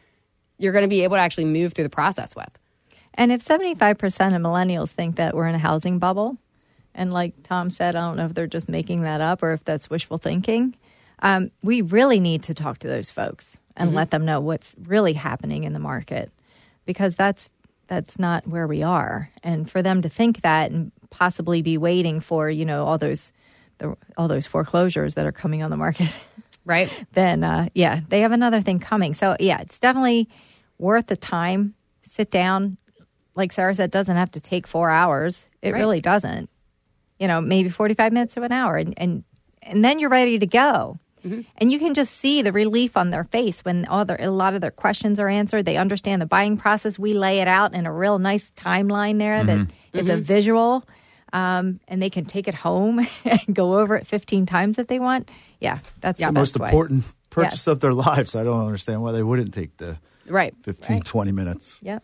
[0.58, 2.50] you're going to be able to actually move through the process with.
[3.14, 3.92] And if 75%
[4.36, 6.38] of millennials think that we're in a housing bubble,
[6.98, 9.64] and like Tom said, I don't know if they're just making that up or if
[9.64, 10.76] that's wishful thinking,
[11.20, 15.14] um, we really need to talk to those folks and let them know what's really
[15.14, 16.32] happening in the market
[16.86, 17.52] because that's
[17.88, 19.30] that's not where we are.
[19.44, 23.32] And for them to think that and possibly be waiting for, you know, all those
[23.78, 26.18] the, all those foreclosures that are coming on the market.
[26.66, 26.92] Right?
[27.14, 29.14] then uh, yeah, they have another thing coming.
[29.14, 30.28] So yeah, it's definitely
[30.78, 31.76] worth the time.
[32.04, 32.76] Sit down,
[33.36, 35.48] like Sarah said, it doesn't have to take four hours.
[35.62, 35.80] It Right.
[35.80, 36.50] really doesn't.
[37.20, 39.24] You know, maybe forty-five minutes to an hour, and and
[39.62, 41.00] and then you're ready to go.
[41.26, 41.42] Mm-hmm.
[41.58, 44.54] And you can just see the relief on their face when all their, a lot
[44.54, 45.66] of their questions are answered.
[45.66, 46.98] They understand the buying process.
[46.98, 49.98] We lay it out in a real nice timeline there that mm-hmm.
[49.98, 50.22] it's a mm-hmm.
[50.22, 50.88] visual,
[51.34, 55.00] um, and they can take it home and go over it 15 times if they
[55.00, 55.30] want.
[55.60, 56.28] Yeah, that's Yeah.
[56.28, 56.70] the Most best way.
[56.70, 57.68] important purchase Yes.
[57.68, 58.36] of their lives.
[58.36, 60.54] I don't understand why they wouldn't take the Right.
[60.64, 61.80] 15, 20 minutes.
[61.82, 62.04] Yep.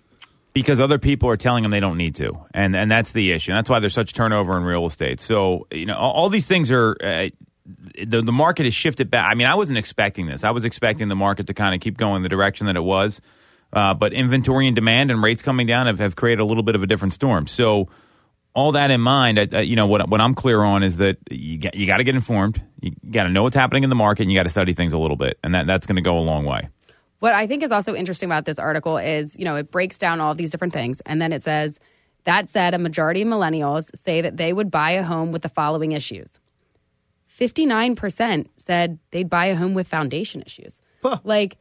[0.54, 3.52] Because other people are telling them they don't need to, and and that's the issue.
[3.52, 5.20] That's why there's such turnover in real estate.
[5.20, 6.96] So you know, all, all these things are.
[7.02, 7.30] Uh,
[7.66, 9.32] the, the market has shifted back.
[9.32, 10.44] I mean, I wasn't expecting this.
[10.44, 13.22] I was expecting the market to kind of keep going the direction that it was.
[13.72, 16.76] Uh, but inventory and demand and rates coming down have, have created a little bit
[16.76, 17.48] of a different storm.
[17.48, 17.90] So,
[18.56, 21.18] all that in mind, I, I, you know, what, what I'm clear on is that
[21.32, 22.62] you got, you got to get informed.
[22.82, 24.94] You got to know what's happening in the market and you got to study things
[24.94, 25.40] a little bit.
[25.44, 26.70] And that, that's going to go a long way.
[27.24, 30.20] What I think is also interesting about this article is, you know, it breaks down
[30.20, 31.02] all of these different things.
[31.06, 31.80] And then it says,
[32.26, 35.48] that said, a majority of millennials say that they would buy a home with the
[35.48, 36.28] following issues
[37.40, 40.82] 59% said they'd buy a home with foundation issues.
[41.24, 41.56] Like,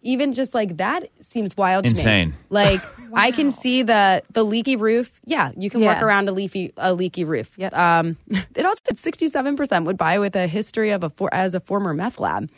[0.00, 2.00] even just like that seems wild to me.
[2.00, 2.34] Insane.
[2.48, 2.80] Like
[3.14, 5.12] I can see the the leaky roof.
[5.26, 7.50] Yeah, you can work around a leaky a leaky roof.
[7.58, 7.74] Yep.
[7.76, 11.32] Um, it also said sixty seven percent would buy with a history of a for,
[11.32, 12.50] as a former meth lab.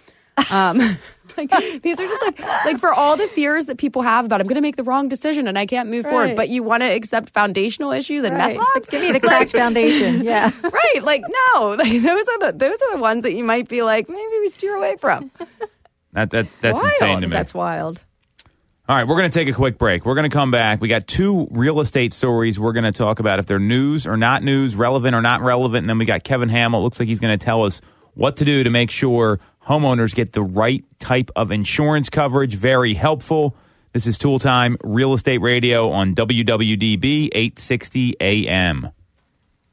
[0.50, 0.78] Um,
[1.36, 1.50] like
[1.82, 4.56] these are just like like for all the fears that people have about I'm going
[4.56, 7.30] to make the wrong decision and I can't move forward, but you want to accept
[7.30, 8.56] foundational issues and Right.
[8.56, 8.88] meth labs.
[8.88, 10.22] Give me the cracked foundation.
[10.24, 10.50] Yeah.
[10.62, 11.02] right?
[11.02, 11.22] Like
[11.54, 14.38] no, like, those are the those are the ones that you might be like maybe
[14.40, 15.30] we steer away from.
[16.12, 16.86] That, that That's Wild.
[17.00, 17.32] insane to me.
[17.36, 18.00] That's wild.
[18.86, 20.04] All right, we're going to take a quick break.
[20.04, 20.80] We're going to come back.
[20.80, 24.16] We got two real estate stories we're going to talk about if they're news or
[24.18, 25.84] not news, relevant or not relevant.
[25.84, 26.82] And then we got Kevin Hamill.
[26.82, 27.80] Looks like he's going to tell us
[28.12, 32.54] what to do to make sure homeowners get the right type of insurance coverage.
[32.54, 33.56] Very helpful.
[33.92, 38.90] This is Toole Time Real Estate Radio on WWDB 860 AM.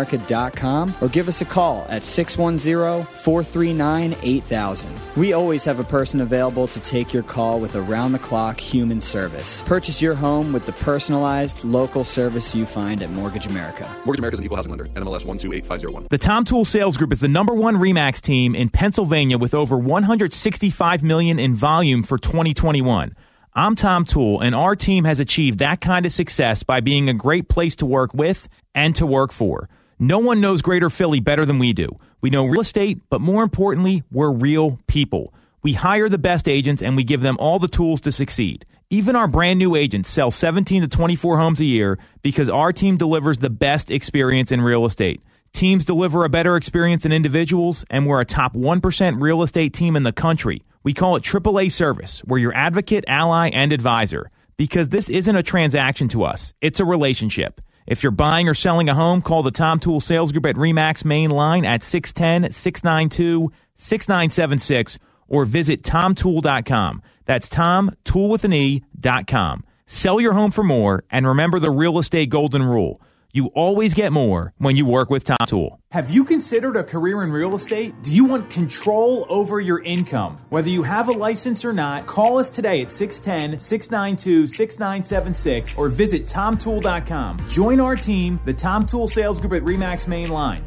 [0.00, 4.90] or give us a call at 610 439 8000.
[5.16, 9.00] We always have a person available to take your call with around the clock human
[9.00, 9.62] service.
[9.62, 13.88] Purchase your home with the personalized local service you find at Mortgage America.
[14.04, 16.08] Mortgage America's an equal housing lender, NMLS 128501.
[16.10, 19.76] The Tom Toole Sales Group is the number one Remax team in Pennsylvania with over
[19.76, 23.14] 165 million in volume for 2021.
[23.54, 27.14] I'm Tom Toole, and our team has achieved that kind of success by being a
[27.14, 29.68] great place to work with and to work for.
[30.02, 31.88] No one knows Greater Philly better than we do.
[32.20, 35.32] We know real estate, but more importantly, we're real people.
[35.62, 38.66] We hire the best agents and we give them all the tools to succeed.
[38.90, 42.96] Even our brand new agents sell 17 to 24 homes a year because our team
[42.96, 45.22] delivers the best experience in real estate.
[45.52, 49.94] Teams deliver a better experience than individuals, and we're a top 1% real estate team
[49.94, 50.64] in the country.
[50.82, 52.24] We call it AAA service.
[52.26, 56.84] We're your advocate, ally, and advisor because this isn't a transaction to us, it's a
[56.84, 57.60] relationship.
[57.92, 61.04] If you're buying or selling a home, call the Tom Toole Sales Group at REMAX
[61.04, 67.02] main line at 610 692 6976 or visit tomtoole.com.
[67.26, 69.64] That's Tom, Toole with an E.com.
[69.84, 72.98] Sell your home for more and remember the real estate golden rule.
[73.34, 75.80] You always get more when you work with Tom Toole.
[75.90, 77.94] Have you considered a career in real estate?
[78.02, 80.36] Do you want control over your income?
[80.50, 85.88] Whether you have a license or not, call us today at 610 692 6976 or
[85.88, 87.38] visit tomtoole.com.
[87.48, 90.62] Join our team, the Tom Toole Sales Group at REMAX Main Line.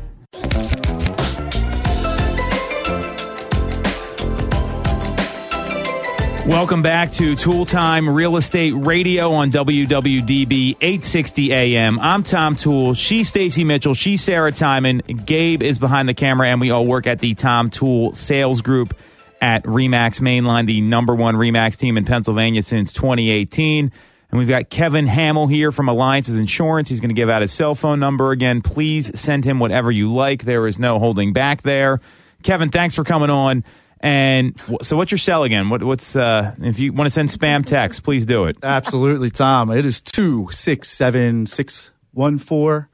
[6.47, 11.99] Welcome back to Toole Time Real Estate Radio on WWDB 860 AM.
[11.99, 12.93] I'm Tom Toole.
[12.93, 13.95] She's Stacy Mitchell.
[13.95, 14.99] She's Sarah Timon.
[14.99, 18.95] Gabe is behind the camera, and we all work at the Tom Toole Sales Group
[19.41, 23.91] at Remax Mainline, the number one Remax team in Pennsylvania since 2018.
[24.29, 26.89] And we've got Kevin Hamill here from Alliances Insurance.
[26.89, 28.61] He's going to give out his cell phone number again.
[28.61, 30.43] Please send him whatever you like.
[30.43, 32.01] There is no holding back there.
[32.43, 33.63] Kevin, thanks for coming on.
[34.01, 35.69] And so, what's your cell again?
[35.69, 38.57] What, what's uh, if you want to send spam text, please do it.
[38.61, 39.71] Absolutely, Tom.
[39.71, 42.89] It is two six seven six one four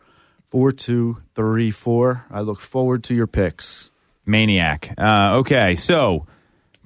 [0.49, 2.25] four two three four.
[2.29, 3.89] I look forward to your picks.
[4.25, 4.93] Maniac.
[4.97, 6.27] Uh, okay, so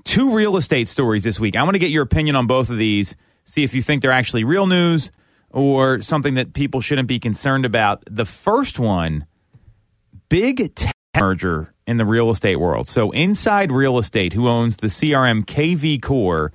[0.04, 1.56] two real estate stories this week.
[1.56, 3.15] I want to get your opinion on both of these.
[3.43, 5.12] See if you think they're actually real news
[5.51, 8.04] or something that people shouldn't be concerned about.
[8.10, 9.28] The first one,
[10.30, 12.88] big tech merger in the real estate world.
[12.88, 16.52] So Inside Real Estate, who owns the CRM KV Core,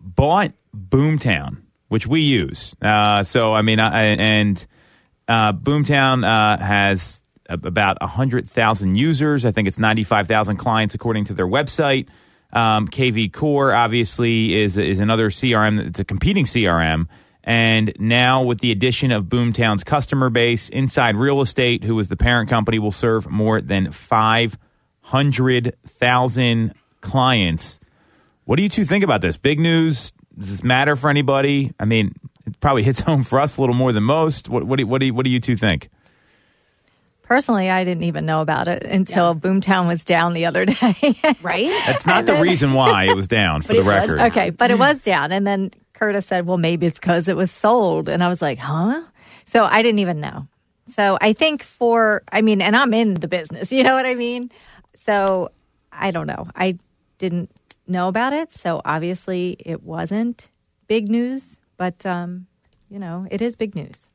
[0.00, 2.74] bought Boomtown, which we use.
[2.82, 4.66] Uh, so I mean, I, and
[5.26, 9.46] uh, Boomtown uh, has about hundred thousand users.
[9.46, 12.08] I think it's ninety five thousand clients according to their website.
[12.52, 15.88] Um, KV Core obviously is is another CRM.
[15.88, 17.06] It's a competing CRM.
[17.48, 22.16] And now, with the addition of Boomtown's customer base, Inside Real Estate, who is the
[22.16, 27.80] parent company, will serve more than 500,000 clients.
[28.44, 29.38] What do you two think about this?
[29.38, 30.12] Big news?
[30.36, 31.72] Does this matter for anybody?
[31.80, 32.12] I mean,
[32.46, 34.50] it probably hits home for us a little more than most.
[34.50, 35.88] What, what, do, what, do, what do you two think?
[37.22, 39.40] Personally, I didn't even know about it until yeah.
[39.40, 41.14] Boomtown was down the other day.
[41.42, 41.68] right?
[41.86, 44.18] That's not the reason why it was down, for the record.
[44.18, 45.32] Okay, but it was down.
[45.32, 48.08] And then Curtis said, well, maybe it's because it was sold.
[48.08, 49.02] And I was like, huh?
[49.44, 50.46] So I didn't even know.
[50.90, 54.14] So I think for, I mean, and I'm in the business, you know what I
[54.14, 54.50] mean?
[54.94, 55.50] So
[55.92, 56.48] I don't know.
[56.54, 56.78] I
[57.18, 57.50] didn't
[57.86, 58.52] know about it.
[58.52, 60.48] So obviously it wasn't
[60.86, 62.46] big news, but um,
[62.88, 64.08] you know, it is big news.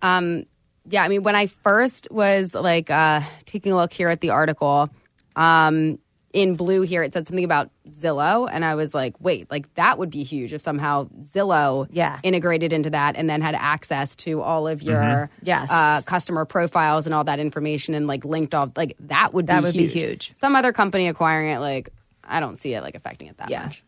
[0.00, 0.46] Um,
[0.88, 4.30] yeah, I mean, when I first was like uh, taking a look here at the
[4.30, 4.90] article,
[5.36, 5.98] um,
[6.32, 9.98] in blue here it said something about Zillow, and I was like, wait, like that
[9.98, 12.18] would be huge if somehow Zillow Yeah.
[12.22, 15.34] integrated into that and then had access to all of your Mm-hmm.
[15.42, 15.70] Yes.
[15.70, 19.60] uh, customer profiles and all that information and like linked off like that would That
[19.60, 19.92] be would be huge.
[19.92, 20.34] huge.
[20.34, 21.90] Some other company acquiring it, like
[22.24, 23.64] I don't see it like affecting it that Yeah.
[23.64, 23.82] much.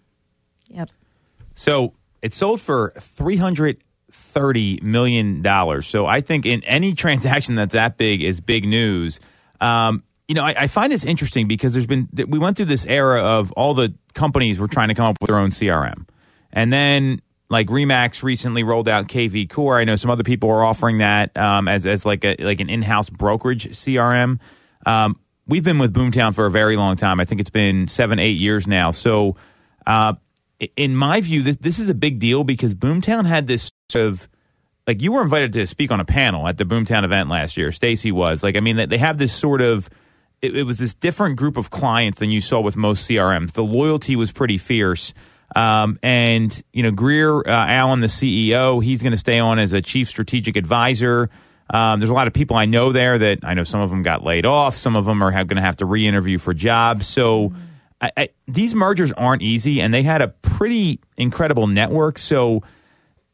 [0.69, 0.91] Yep.
[1.55, 3.79] So it sold for three hundred
[4.11, 5.87] thirty million dollars.
[5.87, 9.19] So I think in any transaction that's that big is big news.
[9.61, 12.87] Um, you know, I, I find this interesting because there's been we went through this
[12.87, 16.07] era of all the companies were trying to come up with their own CRM,
[16.53, 19.79] and then like Remax recently rolled out KV Core.
[19.79, 22.71] I know some other people are offering that um, as as like a like an
[22.71, 24.39] in house brokerage CRM.
[24.87, 27.21] Um, we've been with Boomtown for a very long time.
[27.21, 28.91] I think it's been seven eight years now.
[28.91, 29.37] So.
[29.87, 30.15] Uh,
[30.77, 34.29] in my view, this this is a big deal because Boomtown had this sort of
[34.87, 37.71] like you were invited to speak on a panel at the Boomtown event last year.
[37.73, 39.91] Stacy was like, I mean, they- they have this sort of.
[40.45, 43.53] It, it was this different group of clients than you saw with most CRMs.
[43.53, 45.15] The loyalty was pretty fierce.
[45.57, 49.73] Um, and you know, Grier uh, Allen, the CEO, he's going to stay on as
[49.73, 51.31] a chief strategic advisor.
[51.71, 54.03] Um, there's a lot of people I know there that I know some of them
[54.03, 54.77] got laid off.
[54.77, 57.07] Some of them are going to have to re-interview for jobs.
[57.07, 57.55] So
[58.01, 62.19] I, I, these mergers aren't easy, and they had a pretty incredible network.
[62.19, 62.63] So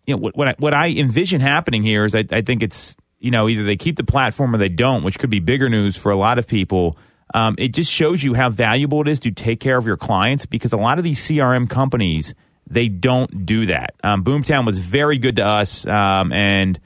[0.06, 2.96] you know what what I, what I envision happening here is I, I think it's
[3.20, 5.96] you know either they keep the platform or they don't, which could be bigger news
[5.96, 6.98] for a lot of people.
[7.32, 10.46] Um, it just shows you how valuable it is to take care of your clients
[10.46, 12.34] because a lot of these CRM companies
[12.66, 13.94] they don't do that.
[14.02, 16.78] Um, Boomtown was very good to us, um, and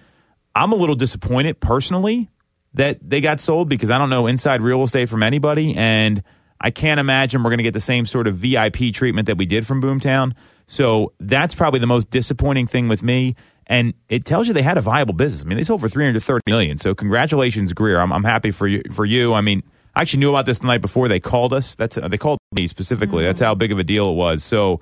[0.54, 2.30] I'm a little disappointed personally
[2.72, 6.22] that they got sold because I don't know inside real estate from anybody, and
[6.60, 9.46] I can't imagine we're going to get the same sort of VIP treatment that we
[9.46, 10.32] did from Boomtown.
[10.66, 13.36] So that's probably the most disappointing thing with me.
[13.66, 15.42] And it tells you they had a viable business.
[15.42, 16.76] I mean, they sold for 330 million.
[16.76, 17.98] So congratulations, Grier.
[17.98, 18.82] I'm, I'm happy for you.
[18.92, 19.62] For you, I mean,
[19.94, 21.74] I actually knew about this the night before they called us.
[21.74, 23.24] That's they called me specifically.
[23.24, 24.44] That's how big of a deal it was.
[24.44, 24.80] So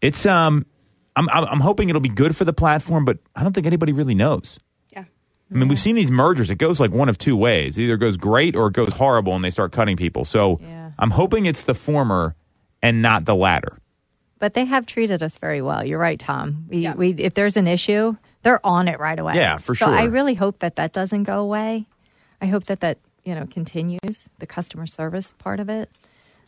[0.00, 0.64] it's um,
[1.16, 3.92] I'm I'm I'm hoping it'll be good for the platform, but I don't think anybody
[3.92, 4.58] really knows.
[4.90, 5.04] Yeah.
[5.52, 6.50] I mean, we've seen these mergers.
[6.50, 7.76] It goes like one of two ways.
[7.78, 10.24] It either goes great or it goes horrible, and they start cutting people.
[10.24, 10.92] So Yeah.
[10.98, 12.34] I'm hoping it's the former
[12.80, 13.78] and not the latter.
[14.44, 15.86] But they have treated us very well.
[15.86, 16.66] You're right, Tom.
[16.68, 16.94] We, Yeah.
[16.94, 19.36] we if there's an issue, they're on it right away.
[19.36, 19.86] Yeah, for sure.
[19.88, 19.98] So sure.
[19.98, 21.86] I really hope that that doesn't go away.
[22.42, 25.88] I hope that that you know continues the customer service part of it.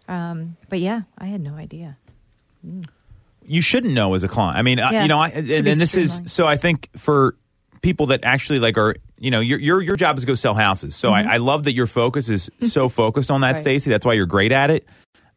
[0.08, 1.96] Um, but yeah, I had no idea.
[3.46, 4.58] you shouldn't know as a client.
[4.58, 5.02] I mean, uh, Yeah.
[5.02, 6.26] you know, I, and, and this streamlined.
[6.26, 6.46] is so.
[6.46, 7.34] I think for
[7.80, 10.52] people that actually like are, you know, your your your job is to go sell
[10.54, 10.94] houses.
[10.94, 13.56] So I, I love that your focus is so focused on that, Mm-hmm.
[13.56, 13.60] Right.
[13.80, 13.90] Stacy.
[13.90, 14.86] That's why you're great at it.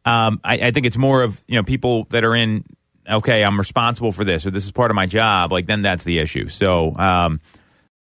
[0.04, 2.64] Um, I, I think it's more of you know people that are in.
[3.08, 5.52] Okay, I'm responsible for this, or this is part of my job.
[5.52, 6.48] Like then that's the issue.
[6.48, 7.40] So um,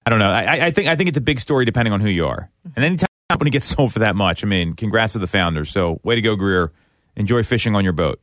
[0.06, 0.30] I don't know.
[0.30, 2.50] I, I think I think it's a big story depending on who you are.
[2.76, 5.70] And anytime a company gets sold for that much, I mean, congrats to the founders.
[5.70, 6.72] So way to go, Grier.
[7.16, 8.22] Enjoy fishing on your boat.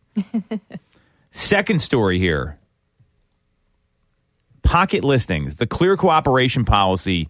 [1.31, 2.59] Second story here
[4.67, 7.29] pocket listings, the clear cooperation policy.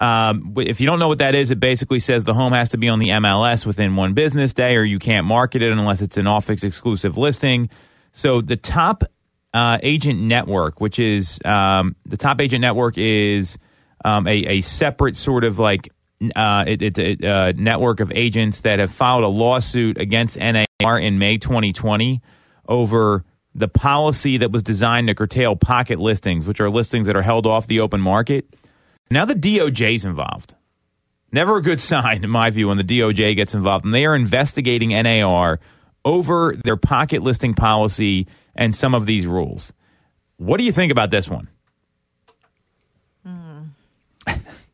[0.00, 2.78] Um, if you don't know what that is, it basically says the home has to
[2.78, 6.16] be on the MLS within one business day, or you can't market it unless it's
[6.16, 7.70] an office exclusive listing.
[8.12, 9.04] So the top
[9.52, 13.56] uh, agent network, which is um, the top agent network, is
[14.04, 15.90] um, a, a separate sort of like
[16.34, 20.98] uh, it, it's a, uh network of agents that have filed a lawsuit against NAR
[20.98, 22.22] in May 2020
[22.68, 27.22] over the policy that was designed to curtail pocket listings, which are listings that are
[27.22, 28.46] held off the open market.
[29.14, 30.56] Now the DOJ's involved.
[31.30, 33.84] Never a good sign, in my view, when the DOJ gets involved.
[33.84, 35.60] And they are investigating NAR
[36.04, 39.72] over their pocket listing policy and some of these rules.
[40.36, 41.48] What do you think about this one?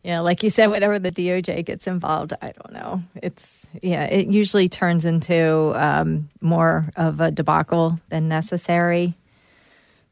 [0.03, 3.03] Yeah, like you said, whenever the DOJ gets involved, I don't know.
[3.23, 9.15] It's yeah, it usually turns into um, more of a debacle than necessary.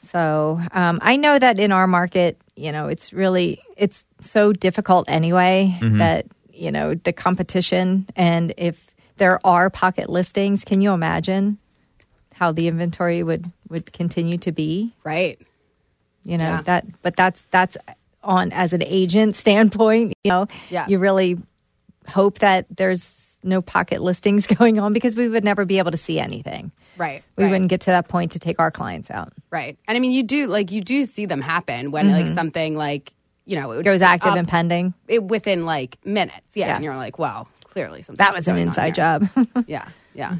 [0.07, 5.09] So um, I know that in our market, you know, it's really it's so difficult
[5.09, 8.85] anyway that you know the competition and if
[9.17, 11.59] there are pocket listings, can you imagine
[12.35, 14.93] how the inventory would would continue to be?
[15.05, 15.39] Right.
[16.25, 16.63] you know Yeah.
[16.63, 17.77] that but that's that's
[18.23, 20.87] on as an agent standpoint you know Yeah.
[20.89, 21.39] you really
[22.09, 25.97] hope that there's no pocket listings going on because we would never be able to
[25.97, 27.23] see anything Right.
[27.37, 27.51] we right.
[27.51, 29.79] wouldn't get to that point to take our clients out Right.
[29.89, 33.13] And I mean, you do like you do see them happen when like something like
[33.47, 33.83] you know it Mm-hmm.
[33.85, 36.55] goes active up and pending it, within like minutes.
[36.57, 36.67] Yeah.
[36.67, 36.75] Yeah.
[36.77, 38.23] And you're like, well, clearly something.
[38.25, 39.27] that was an inside job
[39.67, 39.89] Yeah.
[40.15, 40.35] Yeah.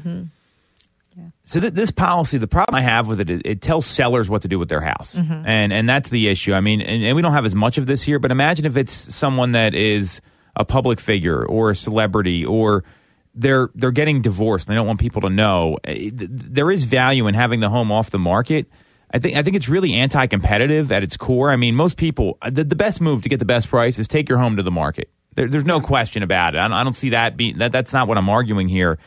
[1.43, 4.43] So th- this policy, the problem I have with it, it, it tells sellers what
[4.43, 6.53] to do with their house, and and that's the issue.
[6.53, 8.77] I mean, and, and we don't have as much of this here, but imagine if
[8.77, 10.21] it's someone that is
[10.59, 12.83] a public figure or a celebrity or
[13.33, 15.77] they're they're getting divorced and they don't want people to know.
[15.85, 18.67] Eh, There is value in having the home off the market.
[19.11, 21.49] I think I think it's really anti-competitive at its core.
[21.49, 24.29] I mean, most people the, the best move to get the best price is take
[24.29, 25.09] your home to the market.
[25.35, 26.59] There, there's no question about it.
[26.59, 27.71] I don't, I don't see that being that.
[27.71, 28.99] That's not what I'm arguing here.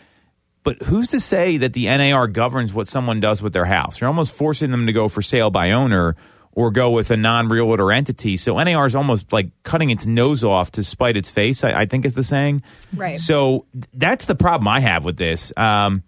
[0.64, 4.00] But who's to say that the NAR governs what someone does with their house?
[4.00, 6.14] You're almost forcing them to go for sale by owner
[6.55, 8.36] or go with a non-realtor entity.
[8.36, 11.64] So NAR is almost like cutting its nose off to spite its face.
[11.64, 12.62] I, I think is the saying.
[12.94, 13.18] Right.
[13.18, 15.53] So th- that's the problem I have with this.
[15.57, 16.03] Um,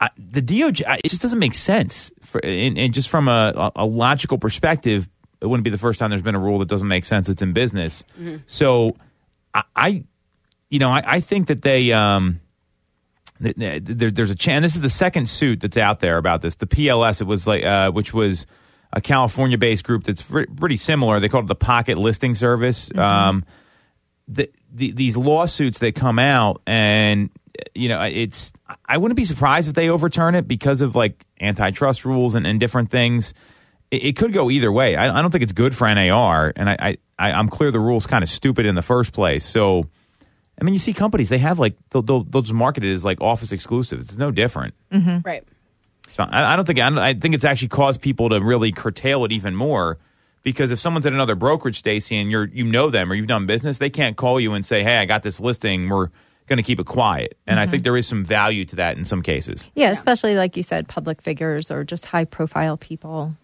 [0.00, 2.12] I, the DOJ, it just doesn't make sense.
[2.22, 5.08] For, and, and just from a, a, logical perspective,
[5.40, 7.28] it wouldn't be the first time there's been a rule that doesn't make sense.
[7.28, 8.04] It's in business.
[8.46, 8.96] So
[9.52, 10.04] I, I,
[10.70, 11.92] you know, I, I think that they.
[11.92, 12.40] Um,
[13.42, 14.62] th- th- there, there's a chance.
[14.62, 16.56] This is the second suit that's out there about this.
[16.56, 18.46] The PLS, it was like, uh, which was
[18.94, 21.20] a California-based group that's fr- pretty similar.
[21.20, 22.90] They called it the Pocket Listing Service.
[22.96, 23.44] Um,
[24.28, 27.28] the, the, these lawsuits that come out, and
[27.74, 28.52] you know, it's.
[28.86, 32.58] I wouldn't be surprised if they overturn it because of like antitrust rules and, and
[32.58, 33.34] different things.
[33.90, 34.96] It, it could go either way.
[34.96, 37.80] I, I don't think it's good for NAR, and I, I, I I'm clear the
[37.80, 39.44] rule's kind of stupid in the first place.
[39.44, 39.88] So.
[40.56, 43.04] I mean, you see companies they have like they'll, they'll, they'll just market it as
[43.04, 44.10] like office exclusives.
[44.10, 44.74] It's no different.
[45.26, 45.42] Right.
[46.14, 48.72] So I, I don't think I, don't- I think it's actually caused people to really
[48.72, 49.98] curtail it even more
[50.42, 53.46] because if someone's at another brokerage, Stacy, and you're you know them or you've done
[53.46, 55.88] business, they can't call you and say, "Hey, I got this listing.
[55.88, 56.08] We're
[56.46, 59.04] going to keep it quiet." And I think there is some value to that in
[59.04, 59.70] some cases.
[59.74, 63.34] Yeah, especially like you said, public figures or just high profile people.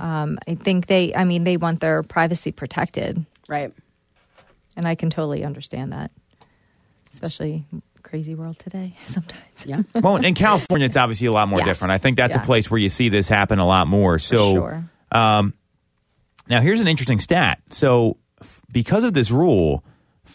[0.00, 3.74] Um, I think they, I mean, they want their privacy protected, Right.
[4.74, 6.10] and I can totally understand that,
[7.12, 7.64] especially
[8.06, 9.42] crazy world today sometimes.
[9.66, 9.82] Yeah.
[10.00, 11.66] well, in California, it's obviously a lot more Yes.
[11.68, 11.92] different.
[11.92, 12.42] I think that's Yeah.
[12.42, 14.18] a place where you see this happen a lot more.
[14.18, 14.90] So, sure.
[15.12, 15.52] um,
[16.48, 17.60] now here's an interesting stat.
[17.70, 19.82] So, f- because of this rule,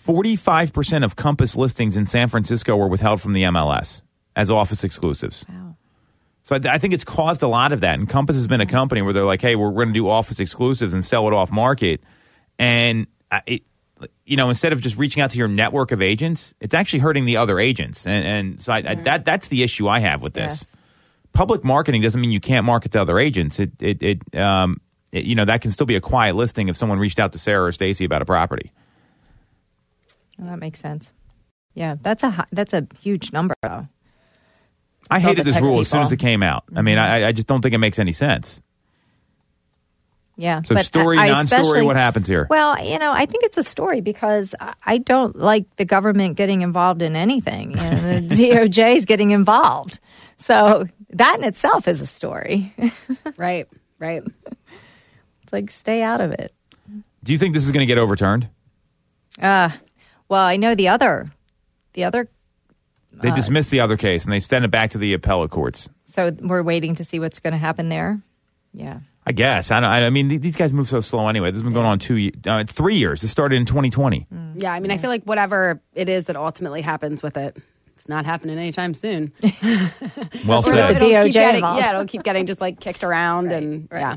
[0.05, 4.03] 45% of Compass listings in San Francisco were withheld from the MLS
[4.35, 5.45] as office exclusives.
[5.47, 5.75] Wow.
[6.43, 7.99] So I, I think it's caused a lot of that.
[7.99, 10.09] And Compass has been a company where they're like, "Hey, we're, we're going to do
[10.09, 12.01] office exclusives and sell it off market."
[12.57, 13.61] And uh, it,
[14.25, 17.25] you know, instead of just reaching out to your network of agents, it's actually hurting
[17.25, 18.05] the other agents.
[18.05, 20.61] And, and so I, I, that that's the issue I have with this.
[20.61, 20.65] Yes.
[21.33, 23.59] Public marketing doesn't mean you can't market to other agents.
[23.59, 24.81] It it, it um
[25.11, 27.39] it, you know that can still be a quiet listing if someone reached out to
[27.39, 28.71] Sarah or Stacy about a property.
[30.37, 31.11] Well, that makes sense.
[31.73, 33.87] Yeah, that's a that's a huge number though.
[35.09, 36.63] I It's hated this rule as soon as it came out.
[36.75, 38.61] I mean, I, I just don't think it makes any sense.
[40.41, 40.63] Yeah.
[40.63, 42.47] So but story, I- I non-story, especially- what happens here?
[42.49, 46.35] Well, you know, I think it's a story because I- I don't like the government
[46.35, 47.71] getting involved in anything.
[47.71, 48.21] You know, the
[48.69, 49.99] DOJ is getting involved.
[50.37, 52.73] So that in itself is a story.
[53.37, 53.67] Right.
[53.99, 54.23] Right.
[55.43, 56.53] It's like stay out of it.
[57.23, 58.49] Do you think this is going to get overturned?
[59.39, 59.69] Uh,
[60.27, 61.31] well, I know the other,
[61.93, 62.27] the other.
[63.13, 65.87] They dismissed the other case and they sent it back to the appellate courts.
[66.05, 68.19] So we're waiting to see what's going to happen there.
[68.73, 68.99] Yeah.
[69.25, 69.69] I guess.
[69.69, 71.51] I, don't, I mean, these guys move so slow anyway.
[71.51, 73.23] This has been going on two, uh, three years.
[73.23, 74.27] It started in 2020.
[74.55, 74.73] Yeah.
[74.73, 77.55] I mean, I feel like whatever it is that ultimately happens with it,
[77.95, 79.31] it's not happening anytime soon.
[80.47, 80.95] Well Or said.
[80.99, 81.79] the It'll DOJ getting, involved.
[81.81, 84.15] yeah, it'll keep getting just like kicked around and yeah.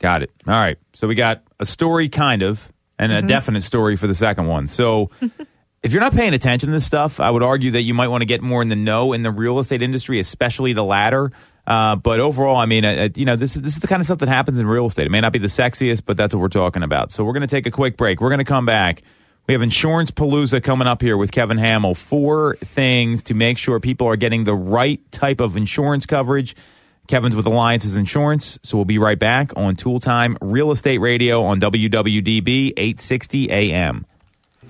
[0.00, 0.30] Got it.
[0.46, 0.78] All right.
[0.94, 4.68] So we got a story, kind of, and a definite story for the second one.
[4.68, 5.10] So
[5.82, 8.20] if you're not paying attention to this stuff, I would argue that you might want
[8.22, 11.30] to get more in the know in the real estate industry, especially the latter.
[11.66, 14.06] Uh, but overall, I mean, uh, you know, this is this is the kind of
[14.06, 15.06] stuff that happens in real estate.
[15.06, 17.12] It may not be the sexiest, but that's what we're talking about.
[17.12, 18.20] So we're going to take a quick break.
[18.20, 19.02] We're going to come back.
[19.46, 21.94] We have Insurance Palooza coming up here with Kevin Hamill.
[21.94, 26.54] Four things to make sure people are getting the right type of insurance coverage.
[27.08, 28.58] Kevin's with Alliances Insurance.
[28.62, 34.06] So we'll be right back on Toole Time Real Estate Radio on WWDB 860 AM.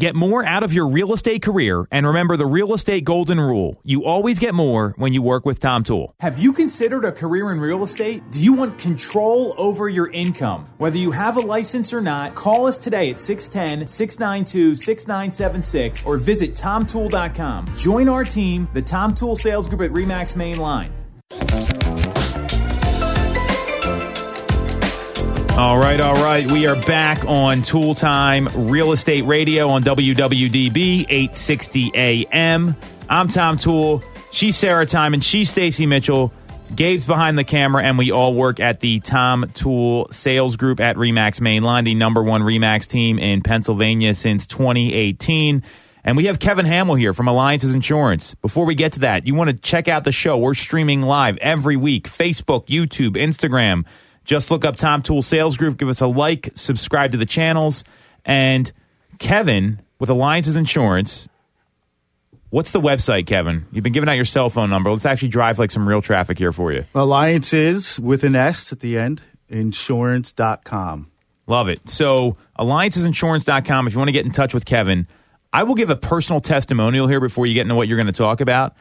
[0.00, 3.78] Get more out of your real estate career and remember the real estate golden rule.
[3.84, 6.14] You always get more when you work with Tom Toole.
[6.20, 8.22] Have you considered a career in real estate?
[8.30, 10.64] Do you want control over your income?
[10.78, 16.16] Whether you have a license or not, call us today at 610 692 6976 or
[16.16, 17.76] visit tomtoole.com.
[17.76, 20.56] Join our team, the Tom Toole Sales Group at Remax Main
[25.60, 26.50] All right, all right.
[26.50, 32.74] We are back on Toole Time Real Estate Radio on WWDB 860 AM.
[33.10, 34.02] I'm Tom Toole.
[34.32, 36.32] She's Sarah Time and She's Stacy Mitchell.
[36.74, 40.96] Gabe's behind the camera, and we all work at the Tom Toole Sales Group at
[40.96, 45.62] Remax Mainline, the number one Remax team in Pennsylvania since 2018.
[46.02, 48.34] And we have Kevin Hamill here from Alliances Insurance.
[48.36, 50.38] Before we get to that, you want to check out the show.
[50.38, 53.84] We're streaming live every week Facebook, YouTube, Instagram.
[54.24, 57.84] Just look up Tom Toole Sales Group, give us a like, subscribe to the channels.
[58.24, 58.70] And
[59.18, 61.28] Kevin with Alliances Insurance,
[62.50, 63.66] what's the website, Kevin?
[63.72, 64.90] You've been giving out your cell phone number.
[64.90, 66.84] Let's actually drive like some real traffic here for you.
[66.94, 71.10] Alliances with an S at the end, insurance.com.
[71.46, 71.88] Love it.
[71.88, 75.08] So, alliancesinsurance.com, if you want to get in touch with Kevin,
[75.52, 78.12] I will give a personal testimonial here before you get into what you're going to
[78.12, 78.76] talk about.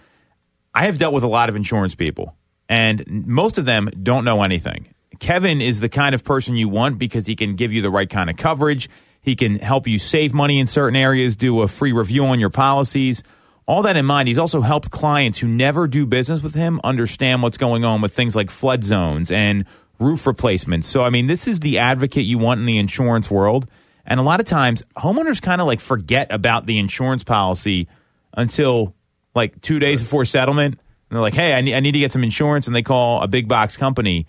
[0.73, 2.35] I have dealt with a lot of insurance people,
[2.69, 4.93] and most of them don't know anything.
[5.19, 8.09] Kevin is the kind of person you want because he can give you the right
[8.09, 8.89] kind of coverage.
[9.21, 12.49] He can help you save money in certain areas, do a free review on your
[12.49, 13.23] policies.
[13.67, 17.43] All that in mind, he's also helped clients who never do business with him understand
[17.43, 19.65] what's going on with things like flood zones and
[19.99, 20.87] roof replacements.
[20.87, 23.67] So, I mean, this is the advocate you want in the insurance world.
[24.05, 27.87] And a lot of times, homeowners kind of like forget about the insurance policy
[28.33, 28.95] until
[29.35, 30.79] like two days before settlement.
[31.09, 32.65] And they're like, hey, I need, I need to get some insurance.
[32.65, 34.25] And they call a big box company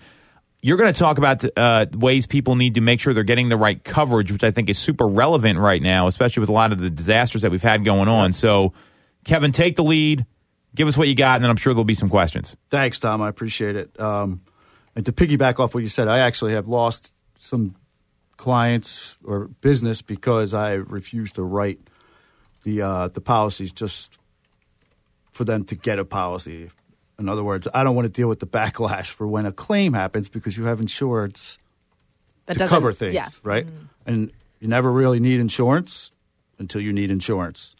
[0.63, 3.57] you're going to talk about uh, ways people need to make sure they're getting the
[3.57, 6.79] right coverage, which I think is super relevant right now, especially with a lot of
[6.79, 8.33] the disasters that we've had going on.
[8.33, 8.73] So,
[9.25, 10.27] Kevin, take the lead,
[10.75, 12.57] give us what you got, and then I'm sure there'll be some questions.
[12.69, 13.23] Thanks, Tom.
[13.23, 13.99] I appreciate it.
[13.99, 14.43] Um,
[14.95, 17.77] and to piggyback off what you said, I actually have lost some
[18.37, 21.79] clients or business because I refuse to write
[22.65, 24.19] the uh, the policies just
[25.33, 26.71] for them to get a policy.
[27.21, 29.93] In other words, I don't want to deal with the backlash for when a claim
[29.93, 31.59] happens because you have insurance
[32.47, 33.29] That to doesn't- cover things, yeah.
[33.45, 33.67] right?
[34.07, 36.13] And you never really need insurance
[36.59, 37.77] until you need insurance.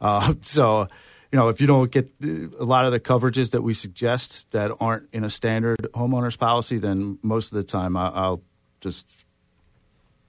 [0.00, 0.86] Uh, so,
[1.32, 4.48] you know, if you don't get uh, a lot of the coverages that we suggest
[4.52, 8.42] that aren't in a standard homeowner's policy, then most of the time I, I'll
[8.80, 9.16] just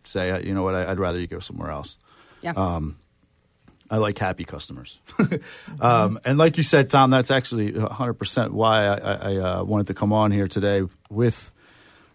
[0.03, 1.99] say, uh, you know what, I, I'd rather you go somewhere else.
[2.41, 2.53] Yeah.
[2.55, 2.97] Um,
[3.89, 4.99] I like happy customers.
[5.79, 9.93] um, and like you said, Tom, that's actually 100% why I, I, uh, wanted to
[9.93, 11.51] come on here today with,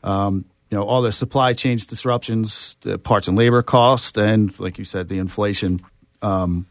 [0.02, 4.78] um, you know, all the supply chain disruptions, the parts and labor cost, and like
[4.78, 5.80] you said, the inflation.
[6.22, 6.66] Um,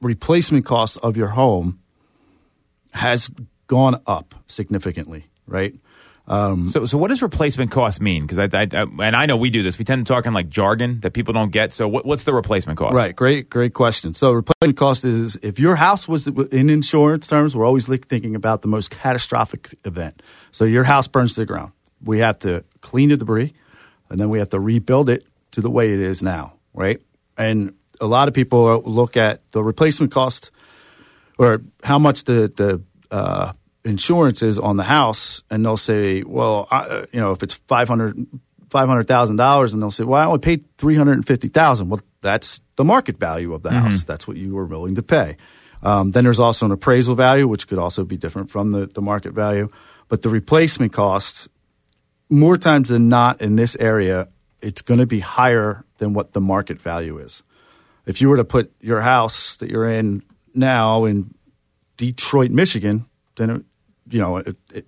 [0.00, 1.80] replacement cost of your home
[2.92, 3.30] has
[3.66, 5.74] gone up significantly, right?
[6.28, 8.26] Um, So, so what does replacement cost mean?
[8.26, 9.78] Because I, I, I, and I know we do this.
[9.78, 11.72] We tend to talk in like jargon that people don't get.
[11.72, 12.94] So, what, what's the replacement cost?
[12.94, 13.14] Right.
[13.14, 14.14] Great, great question.
[14.14, 18.62] So replacement cost is if your house was in insurance terms, we're always thinking about
[18.62, 20.22] the most catastrophic event.
[20.52, 21.72] So your house burns to the ground.
[22.02, 23.54] We have to clean the debris
[24.10, 27.00] and then we have to rebuild it to the way it is now, right?
[27.38, 30.50] And a lot of people look at the replacement cost
[31.38, 33.52] or how much the the uh,
[33.86, 37.54] insurance is on the house, and they'll say, well, I, uh, you know, if it's
[37.54, 38.26] five hundred
[38.68, 41.48] five hundred thousand dollars, and they'll say, well, I only paid three hundred and fifty
[41.48, 41.88] thousand.
[41.88, 44.02] Well, that's the market value of the house.
[44.04, 45.36] That's what you were willing to pay.
[45.82, 49.00] Um, then there's also an appraisal value, which could also be different from the, the
[49.00, 49.68] market value.
[50.08, 51.48] But the replacement cost,
[52.28, 54.28] more times than not in this area,
[54.60, 57.42] it's going to be higher than what the market value is.
[58.04, 60.22] If you were to put your house that you're in
[60.54, 61.34] now in
[61.96, 63.06] Detroit, Michigan,
[63.36, 63.64] then it,
[64.08, 64.86] you know it, it,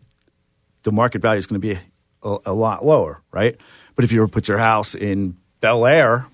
[0.82, 1.78] the market value is going to be
[2.22, 3.56] a, a lot lower, right?
[3.94, 6.26] But if you were to put your house in Bel Air,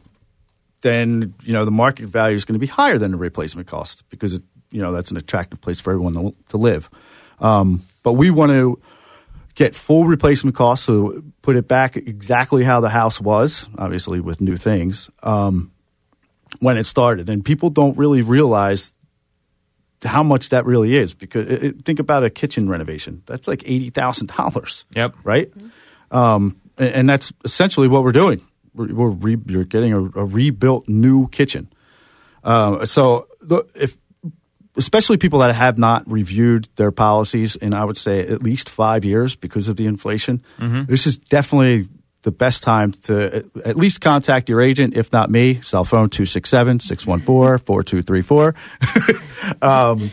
[0.83, 4.09] then you know the market value is going to be higher than the replacement cost
[4.11, 6.91] because it, you know that's an attractive place for everyone to, to live.
[7.41, 8.81] Um, but we want to
[9.55, 14.41] get full replacement costs, so put it back exactly how the house was, obviously with
[14.41, 15.73] new things um,
[16.61, 18.93] when it started, and people don't really realize
[20.03, 23.23] how much that really is because it, it- think about a kitchen renovation.
[23.27, 24.85] That's like eighty thousand dollars.
[24.95, 25.15] Yep.
[25.25, 25.53] right?
[26.11, 28.41] Um, and, and that's essentially what we're doing.
[28.75, 31.73] We're, we're re, you're getting a, a rebuilt new kitchen.
[32.43, 33.97] Uh, so the, if
[34.77, 39.05] especially people that have not reviewed their policies in I would say at least five
[39.05, 40.43] years because of the inflation.
[40.59, 41.89] This is definitely
[42.25, 45.61] the best time to at- at least contact your agent, if not me.
[45.63, 48.55] Cell phone 267 614 4234.
[49.63, 50.11] Um,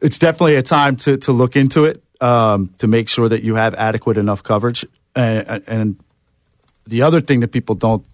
[0.00, 3.56] It's definitely a time to, to look into it um, to make sure that you
[3.56, 4.86] have adequate enough coverage.
[5.16, 6.00] And, and
[6.86, 8.04] the other thing that people don't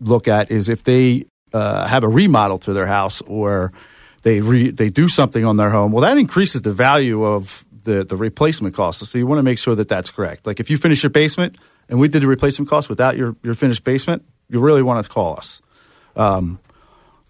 [0.00, 3.72] look at is if they uh, have a remodel to their house or
[4.22, 5.92] they re, they do something on their home.
[5.92, 9.06] Well, that increases the value of the the replacement cost.
[9.06, 10.46] So you want to make sure that that's correct.
[10.46, 11.56] Like if you finish your basement
[11.90, 15.12] and we did the replacement cost without your your finished basement, you really want to
[15.12, 15.60] call us.
[16.16, 16.58] Um,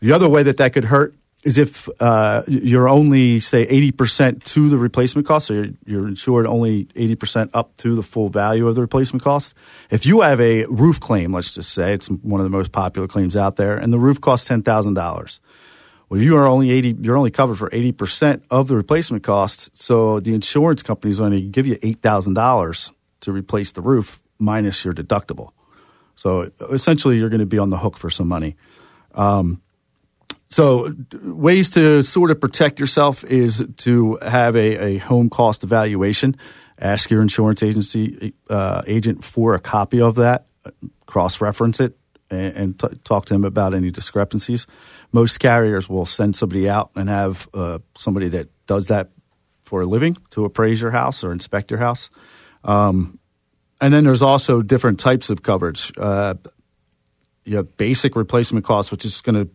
[0.01, 4.69] the other way that that could hurt is if uh, you're only say 80% to
[4.69, 8.75] the replacement cost, so you're, you're insured only 80% up to the full value of
[8.75, 9.55] the replacement cost.
[9.89, 13.09] If you have a roof claim, let's just say it's one of the most popular
[13.09, 15.41] claims out there, and the roof costs ten thousand dollars.
[16.11, 19.71] Well, you are only 80, you're only covered for 80% of the replacement cost.
[19.81, 22.91] So the insurance company is only going to give you $8,000
[23.21, 25.51] to replace the roof minus your deductible.
[26.17, 28.57] So essentially, you're going to be on the hook for some money.
[29.15, 29.63] Um,
[30.51, 36.37] so, ways to sort of protect yourself is to have a, a home cost evaluation.
[36.79, 40.47] Ask your insurance agency uh, agent for a copy of that,
[41.07, 41.97] cross reference it,
[42.31, 44.67] and, and t- talk to him about any discrepancies.
[45.13, 49.11] Most carriers will send somebody out and have uh, somebody that does that
[49.65, 52.11] for a living to appraise your house or inspect your house.
[52.65, 53.21] Um,
[53.81, 55.93] and then there's also different types of coverage.
[55.97, 56.35] Uh,
[57.45, 59.51] you have basic replacement costs, which is going to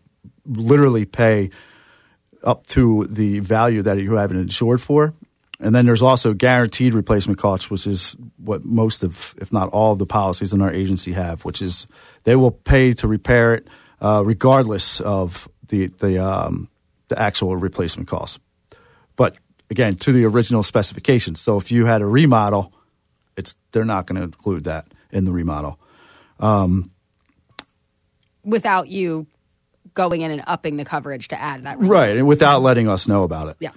[0.46, 1.52] literally pay
[2.44, 5.14] up to the value that you have it insured for.
[5.60, 9.94] And then there's also guaranteed replacement costs, which is what most of, if not all
[9.94, 11.88] of the policies in our agency have, which is
[12.24, 13.68] they will pay to repair it
[14.02, 16.70] uh, regardless of the, the, um,
[17.08, 18.42] the actual replacement cost.
[19.16, 19.38] But
[19.70, 21.40] again, to the original specifications.
[21.40, 22.74] So if you had a remodel,
[23.76, 25.78] they're not going to include that in the remodel.
[28.44, 29.28] without you
[29.94, 31.80] going in and upping the coverage to add that.
[31.80, 33.58] Right, and without letting us know about it.
[33.60, 33.72] Yeah.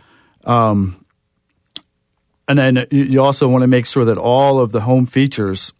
[2.50, 5.72] And then you- you also want to make sure that all of the home features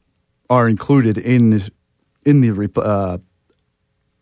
[0.50, 1.70] are included in
[2.24, 3.18] in the uh,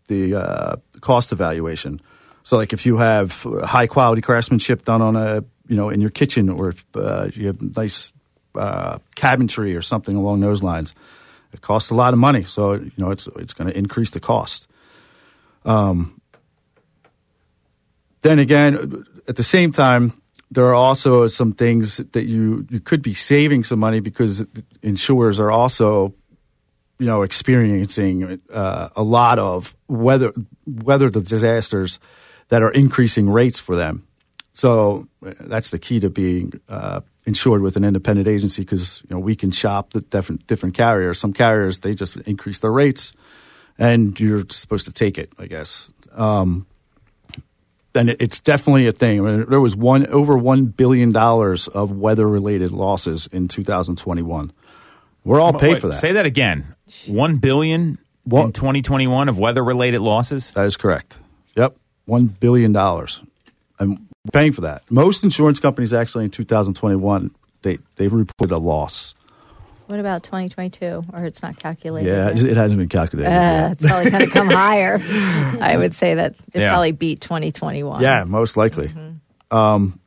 [0.06, 2.00] the uh, cost evaluation.
[2.44, 6.10] So, like if you have high quality craftsmanship done on a you know in your
[6.10, 8.12] kitchen, or if uh, you have nice
[8.58, 10.94] uh, cabinetry or something along those lines,
[11.52, 12.44] it costs a lot of money.
[12.44, 14.66] So you know it's it's going to increase the cost.
[15.64, 16.20] then
[18.24, 20.12] again, at the same time,
[20.50, 24.44] there are also some things that you you could be saving some money because
[24.82, 26.14] insurers are also,
[26.98, 30.32] you know, experiencing uh, a lot of weather
[30.66, 31.98] weather disasters
[32.48, 34.06] that are increasing rates for them.
[34.52, 39.20] So that's the key to being uh, insured with an independent agency because you know
[39.20, 41.18] we can shop the different different carriers.
[41.18, 43.12] Some carriers they just increase their rates,
[43.78, 45.32] and you're supposed to take it.
[45.38, 45.90] I guess.
[46.14, 46.66] Um,
[47.94, 49.20] and it- it's definitely a thing.
[49.20, 54.52] I mean, there was one over one billion dollars of weather related losses in 2021.
[55.24, 55.96] We're all paid for that.
[55.96, 56.74] Say that again.
[57.06, 58.44] One billion What?
[58.44, 60.52] in 2021 of weather-related losses.
[60.52, 61.18] That is correct.
[61.56, 61.74] Yep,
[62.04, 63.20] one billion dollars.
[63.80, 64.82] I'm paying for that.
[64.90, 69.14] Most insurance companies actually in 2021 they they reported a loss.
[69.86, 71.04] What about 2022?
[71.12, 72.08] Or it's not calculated?
[72.08, 72.44] Yeah, yet?
[72.44, 73.28] it hasn't been calculated.
[73.30, 73.72] Uh, yet.
[73.72, 75.00] it's probably going to come higher.
[75.60, 76.70] I would say that it Yeah.
[76.70, 78.02] probably beat 2021.
[78.02, 78.92] Yeah, most likely.
[79.52, 80.00] Um,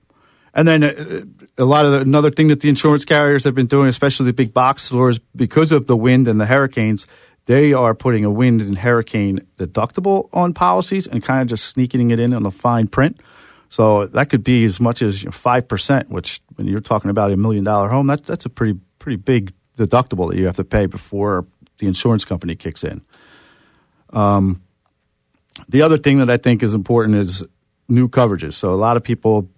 [0.53, 1.23] and then uh,
[1.57, 4.33] a lot of the, another thing that the insurance carriers have been doing, especially the
[4.33, 7.05] big box stores, because of the wind and the hurricanes,
[7.45, 12.11] they are putting a wind and hurricane deductible on policies and kind of just sneaking
[12.11, 13.17] it in on the fine print.
[13.69, 17.37] So that could be as much as five percent, which when you're talking about a
[17.37, 20.87] million dollar home, that, that's a pretty pretty big deductible that you have to pay
[20.87, 21.45] before
[21.77, 23.01] the insurance company kicks in.
[24.11, 24.61] Um,
[25.67, 27.43] the other thing that I think is important is
[27.87, 28.53] new coverages.
[28.53, 29.49] So a lot of people,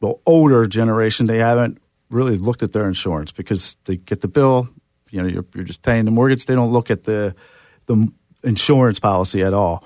[0.00, 1.78] well, older generation, they haven't
[2.10, 4.68] really looked at their insurance because they get the bill.
[5.10, 6.46] You know, you're, you're just paying the mortgage.
[6.46, 7.34] They don't look at the
[7.86, 9.84] the insurance policy at all.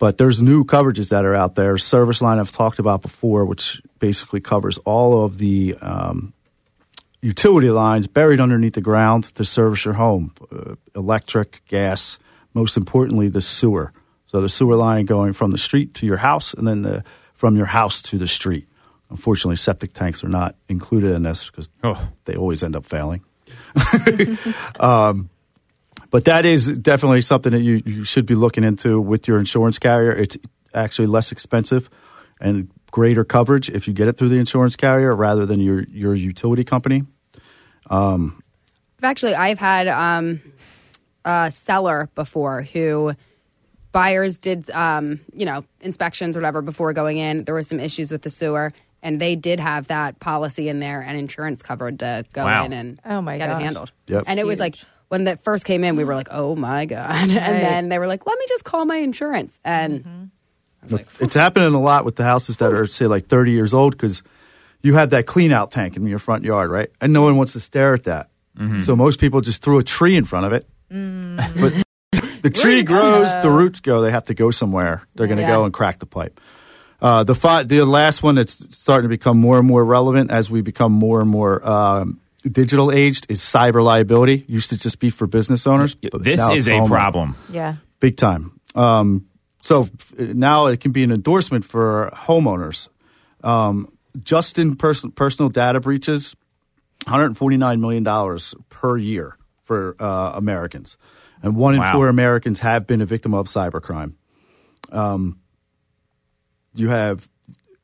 [0.00, 1.78] But there's new coverages that are out there.
[1.78, 6.32] Service line I've talked about before, which basically covers all of the um,
[7.22, 12.18] utility lines buried underneath the ground to service your home, uh, electric, gas,
[12.54, 13.92] most importantly the sewer.
[14.26, 17.56] So the sewer line going from the street to your house, and then the from
[17.56, 18.66] your house to the street.
[19.10, 22.08] Unfortunately, septic tanks are not included in this because Oh.
[22.24, 23.22] they always end up failing.
[24.80, 25.28] um,
[26.10, 29.78] but that is definitely something that you, you should be looking into with your insurance
[29.78, 30.12] carrier.
[30.12, 30.36] It's
[30.74, 31.88] actually less expensive
[32.40, 36.14] and greater coverage if you get it through the insurance carrier rather than your, your
[36.14, 37.02] utility company.
[37.88, 38.42] Um,
[39.02, 40.40] Actually, I've had um,
[41.24, 43.12] a seller before who
[43.92, 47.44] buyers did, um, you know, inspections or whatever before going in.
[47.44, 51.00] There were some issues with the sewer, and they did have that policy in there
[51.00, 52.64] and insurance covered to go Wow.
[52.66, 53.60] in and Oh, my get gosh.
[53.60, 53.92] it handled.
[54.06, 54.24] Yep.
[54.26, 54.76] And it was like
[55.10, 58.06] when that first came in, we were like, "Oh my god!" And then they were
[58.06, 60.30] like, "Let me just call my insurance." And
[61.20, 64.22] it's happening a lot with the houses that are, say, like 30 years old because
[64.82, 66.90] you have that clean out tank in your front yard, right?
[67.00, 68.30] And no one wants to stare at that.
[68.80, 70.66] So most people just threw a tree in front of it.
[70.90, 71.82] But
[72.42, 74.02] the tree grows, the roots go.
[74.02, 75.06] They have to go somewhere.
[75.14, 75.56] They're going to Yeah.
[75.56, 76.38] go and crack the pipe.
[77.00, 80.50] Uh, the fi- the last one that's starting to become more and more relevant as
[80.50, 84.44] we become more and more um, digital aged is cyber liability.
[84.48, 85.94] Used to just be for business owners.
[85.94, 87.36] but This is a homeowner problem.
[87.50, 87.76] Yeah.
[88.00, 88.58] big time.
[88.74, 89.26] Um,
[89.62, 89.88] so
[90.18, 92.88] now it can be an endorsement for homeowners.
[93.44, 93.88] Um,
[94.22, 96.34] just in pers- personal data breaches,
[97.06, 100.96] 149 million dollars per year for uh, Americans,
[101.42, 101.92] and one in Wow.
[101.92, 104.14] four Americans have been a victim of cybercrime.
[104.90, 105.38] Um,
[106.74, 107.28] you have,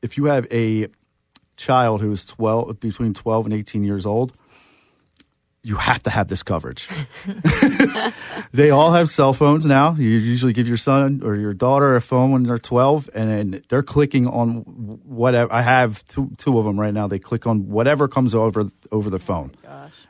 [0.01, 0.87] if you have a
[1.55, 4.33] child who is 12 between 12 and 18 years old
[5.67, 6.87] you have to have this coverage
[8.53, 9.93] they all have cell phones now.
[9.95, 13.63] You usually give your son or your daughter a phone when they're 12, and then
[13.69, 14.61] they're clicking on
[15.05, 15.51] whatever.
[15.51, 17.07] I have two, two of them right now.
[17.07, 19.51] They click on whatever comes over over the phone,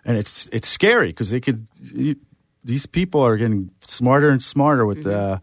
[0.05, 1.67] and it's it's scary because they could.
[1.81, 2.15] You,
[2.63, 5.39] these people are getting smarter and smarter with uh,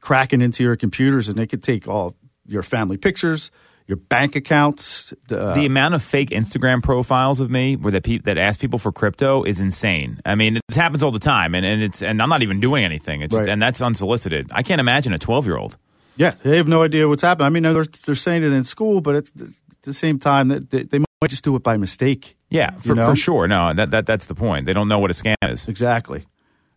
[0.00, 2.14] cracking into your computers, and they could take all
[2.46, 3.50] your family pictures,
[3.86, 5.12] your bank accounts.
[5.30, 8.78] Uh, the amount of fake Instagram profiles of me where that pe- that ask people
[8.78, 10.20] for crypto is insane.
[10.24, 12.84] I mean, it happens all the time, and, and it's and I'm not even doing
[12.84, 13.22] anything.
[13.22, 14.48] It's just, and that's unsolicited.
[14.52, 15.76] I can't imagine a 12 year old.
[16.16, 17.46] Yeah, they have no idea what's happening.
[17.46, 19.48] I mean, they're, they're saying it in school, but it's, at
[19.82, 22.36] the same time, that they, they might just do it by mistake.
[22.48, 23.06] Yeah, for, You know?
[23.10, 23.46] for sure.
[23.46, 24.64] No, that, that that's the point.
[24.66, 25.68] They don't know what a scam is.
[25.68, 26.24] Exactly,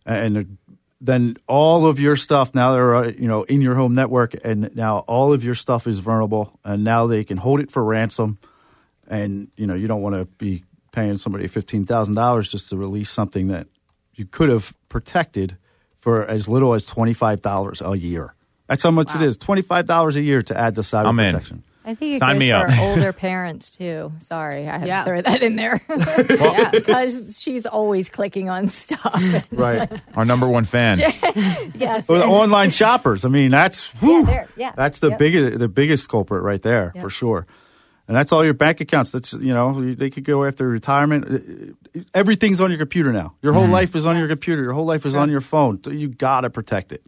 [0.06, 0.46] and they're-
[1.00, 4.74] then all of your stuff now they're uh, you know in your home network, and
[4.76, 8.38] now all of your stuff is vulnerable, and now they can hold it for ransom,
[9.08, 12.76] and you know you don't want to be paying somebody fifteen thousand dollars just to
[12.76, 13.66] release something that
[14.14, 15.56] you could have protected
[15.98, 18.34] for as little as twenty five dollars a year.
[18.66, 21.16] That's how much it is twenty five dollars a year to add the cyber I'm
[21.16, 21.64] protection.
[21.84, 22.70] I think it Sign goes me up.
[22.70, 24.12] for older parents too.
[24.18, 25.04] Sorry, I have Yeah.
[25.04, 26.70] to throw that in there yeah.
[26.72, 29.22] because she's always clicking on stuff.
[29.50, 29.90] Right.
[30.14, 30.98] Our number one fan.
[30.98, 33.24] yes, Or the online shoppers.
[33.24, 35.18] I mean, that's whew, there, yeah, that's the yep.
[35.18, 37.02] biggest the biggest culprit right there Yep.
[37.02, 37.46] for sure.
[38.08, 39.12] And that's all your bank accounts.
[39.12, 41.24] That's you know they could go after retirement.
[41.26, 43.36] Uh, uh, everything's on your computer now.
[43.40, 43.72] Your whole mm-hmm.
[43.72, 44.62] life is on your computer.
[44.62, 45.80] Your whole life is on your phone.
[45.84, 47.04] So you gotta protect it.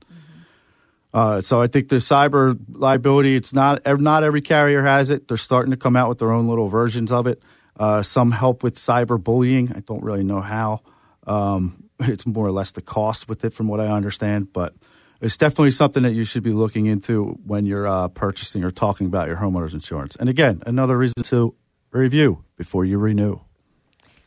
[1.15, 3.37] Uh, so I think the cyber liability.
[3.37, 5.29] It's not not every carrier has it.
[5.29, 7.43] They're starting to come out with their own little versions of it.
[7.77, 9.73] Uh, some help with cyber bullying.
[9.75, 10.81] I don't really know how.
[11.27, 14.53] Um, it's more or less the cost with it, from what I understand.
[14.53, 14.75] But
[15.21, 19.07] it's definitely something that you should be looking into when you're uh, purchasing or talking
[19.07, 20.17] about your homeowner's insurance.
[20.17, 21.55] And again, another reason to
[21.91, 23.39] review before you renew.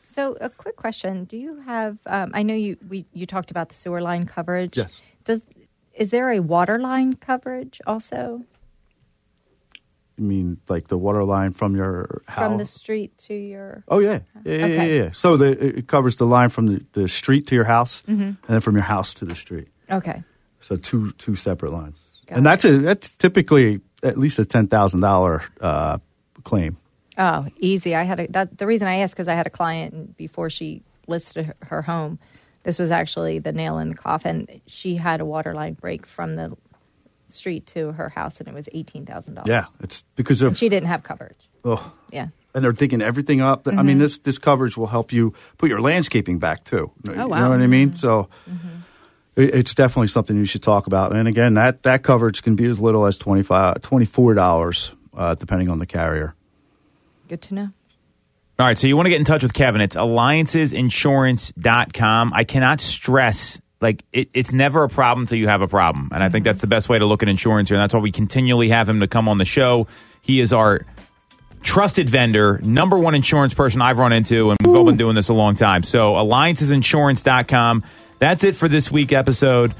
[0.06, 1.98] So, a quick question: Do you have?
[2.06, 4.76] Um, I know you we you talked about the sewer line coverage.
[4.76, 5.00] Yes.
[5.24, 5.42] Does
[5.96, 8.42] is there a water line coverage also
[10.16, 12.46] You mean like the water line from your house?
[12.48, 13.84] from the street to your?
[13.88, 14.96] Oh yeah, yeah, yeah, Okay.
[14.96, 15.10] yeah, yeah.
[15.12, 18.22] So the, it covers the line from the, the street to your house, Mm-hmm.
[18.22, 19.68] and then from your house to the street.
[19.90, 20.22] Okay.
[20.60, 24.68] So two two separate lines, Got and that's a that's typically at least a ten
[24.68, 25.98] thousand dollar uh,
[26.44, 26.76] claim.
[27.18, 27.94] Oh, easy.
[27.94, 28.58] I had a, that.
[28.58, 32.18] The reason I asked because I had a client before she listed her home.
[32.66, 34.60] This was actually the nail in the coffin.
[34.66, 36.56] She had a water line break from the
[37.28, 39.48] street to her house, and it was eighteen thousand dollars.
[39.48, 41.48] Yeah, it's because of she didn't have coverage.
[41.64, 42.28] oh, Yeah.
[42.54, 43.66] and they're digging everything up.
[43.68, 43.86] I Mm-hmm.
[43.86, 46.90] mean, this this coverage will help you put your landscaping back too.
[47.08, 47.94] Oh, You know what I mean?
[47.94, 48.28] So
[49.36, 51.14] it, it's definitely something you should talk about.
[51.14, 53.80] And again, that that coverage can be as little as 25
[54.34, 56.34] dollars, uh, depending on the carrier.
[57.28, 57.68] Good to know.
[58.58, 59.82] All right, so you want to get in touch with Kevin.
[59.82, 62.32] It's alliancesinsurance.com.
[62.32, 66.08] I cannot stress like it, it's never a problem until you have a problem.
[66.12, 66.48] And I think mm-hmm.
[66.48, 67.76] that's the best way to look at insurance here.
[67.76, 69.86] And that's why we continually have him to come on the show.
[70.22, 70.86] He is our
[71.62, 75.28] trusted vendor, number one insurance person I've run into, and we've all been doing this
[75.28, 75.82] a long time.
[75.82, 77.84] So alliancesinsurance.com.
[78.18, 79.74] That's it for this week episode.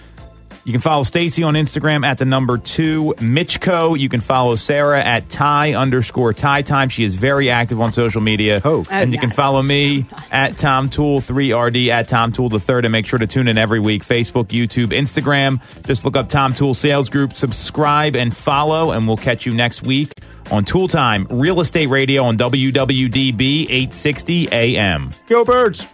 [0.65, 3.99] You can follow Stacy on Instagram at the number two Mitchco.
[3.99, 6.89] You can follow Sarah at Ty underscore Ty Time.
[6.89, 8.61] She is very active on social media.
[8.65, 8.85] Oh.
[8.91, 12.85] and oh, you can follow me at Tom Toole 3RD at Tom Toole the third
[12.85, 14.05] and make sure to tune in every week.
[14.05, 15.61] Facebook, YouTube, Instagram.
[15.87, 19.85] Just look up Tom Toole Sales Group, subscribe and follow, and we'll catch you next
[19.85, 20.13] week
[20.51, 25.11] on Toole Time Real Estate Radio on WWDB 860 AM.
[25.29, 25.87] Go birds!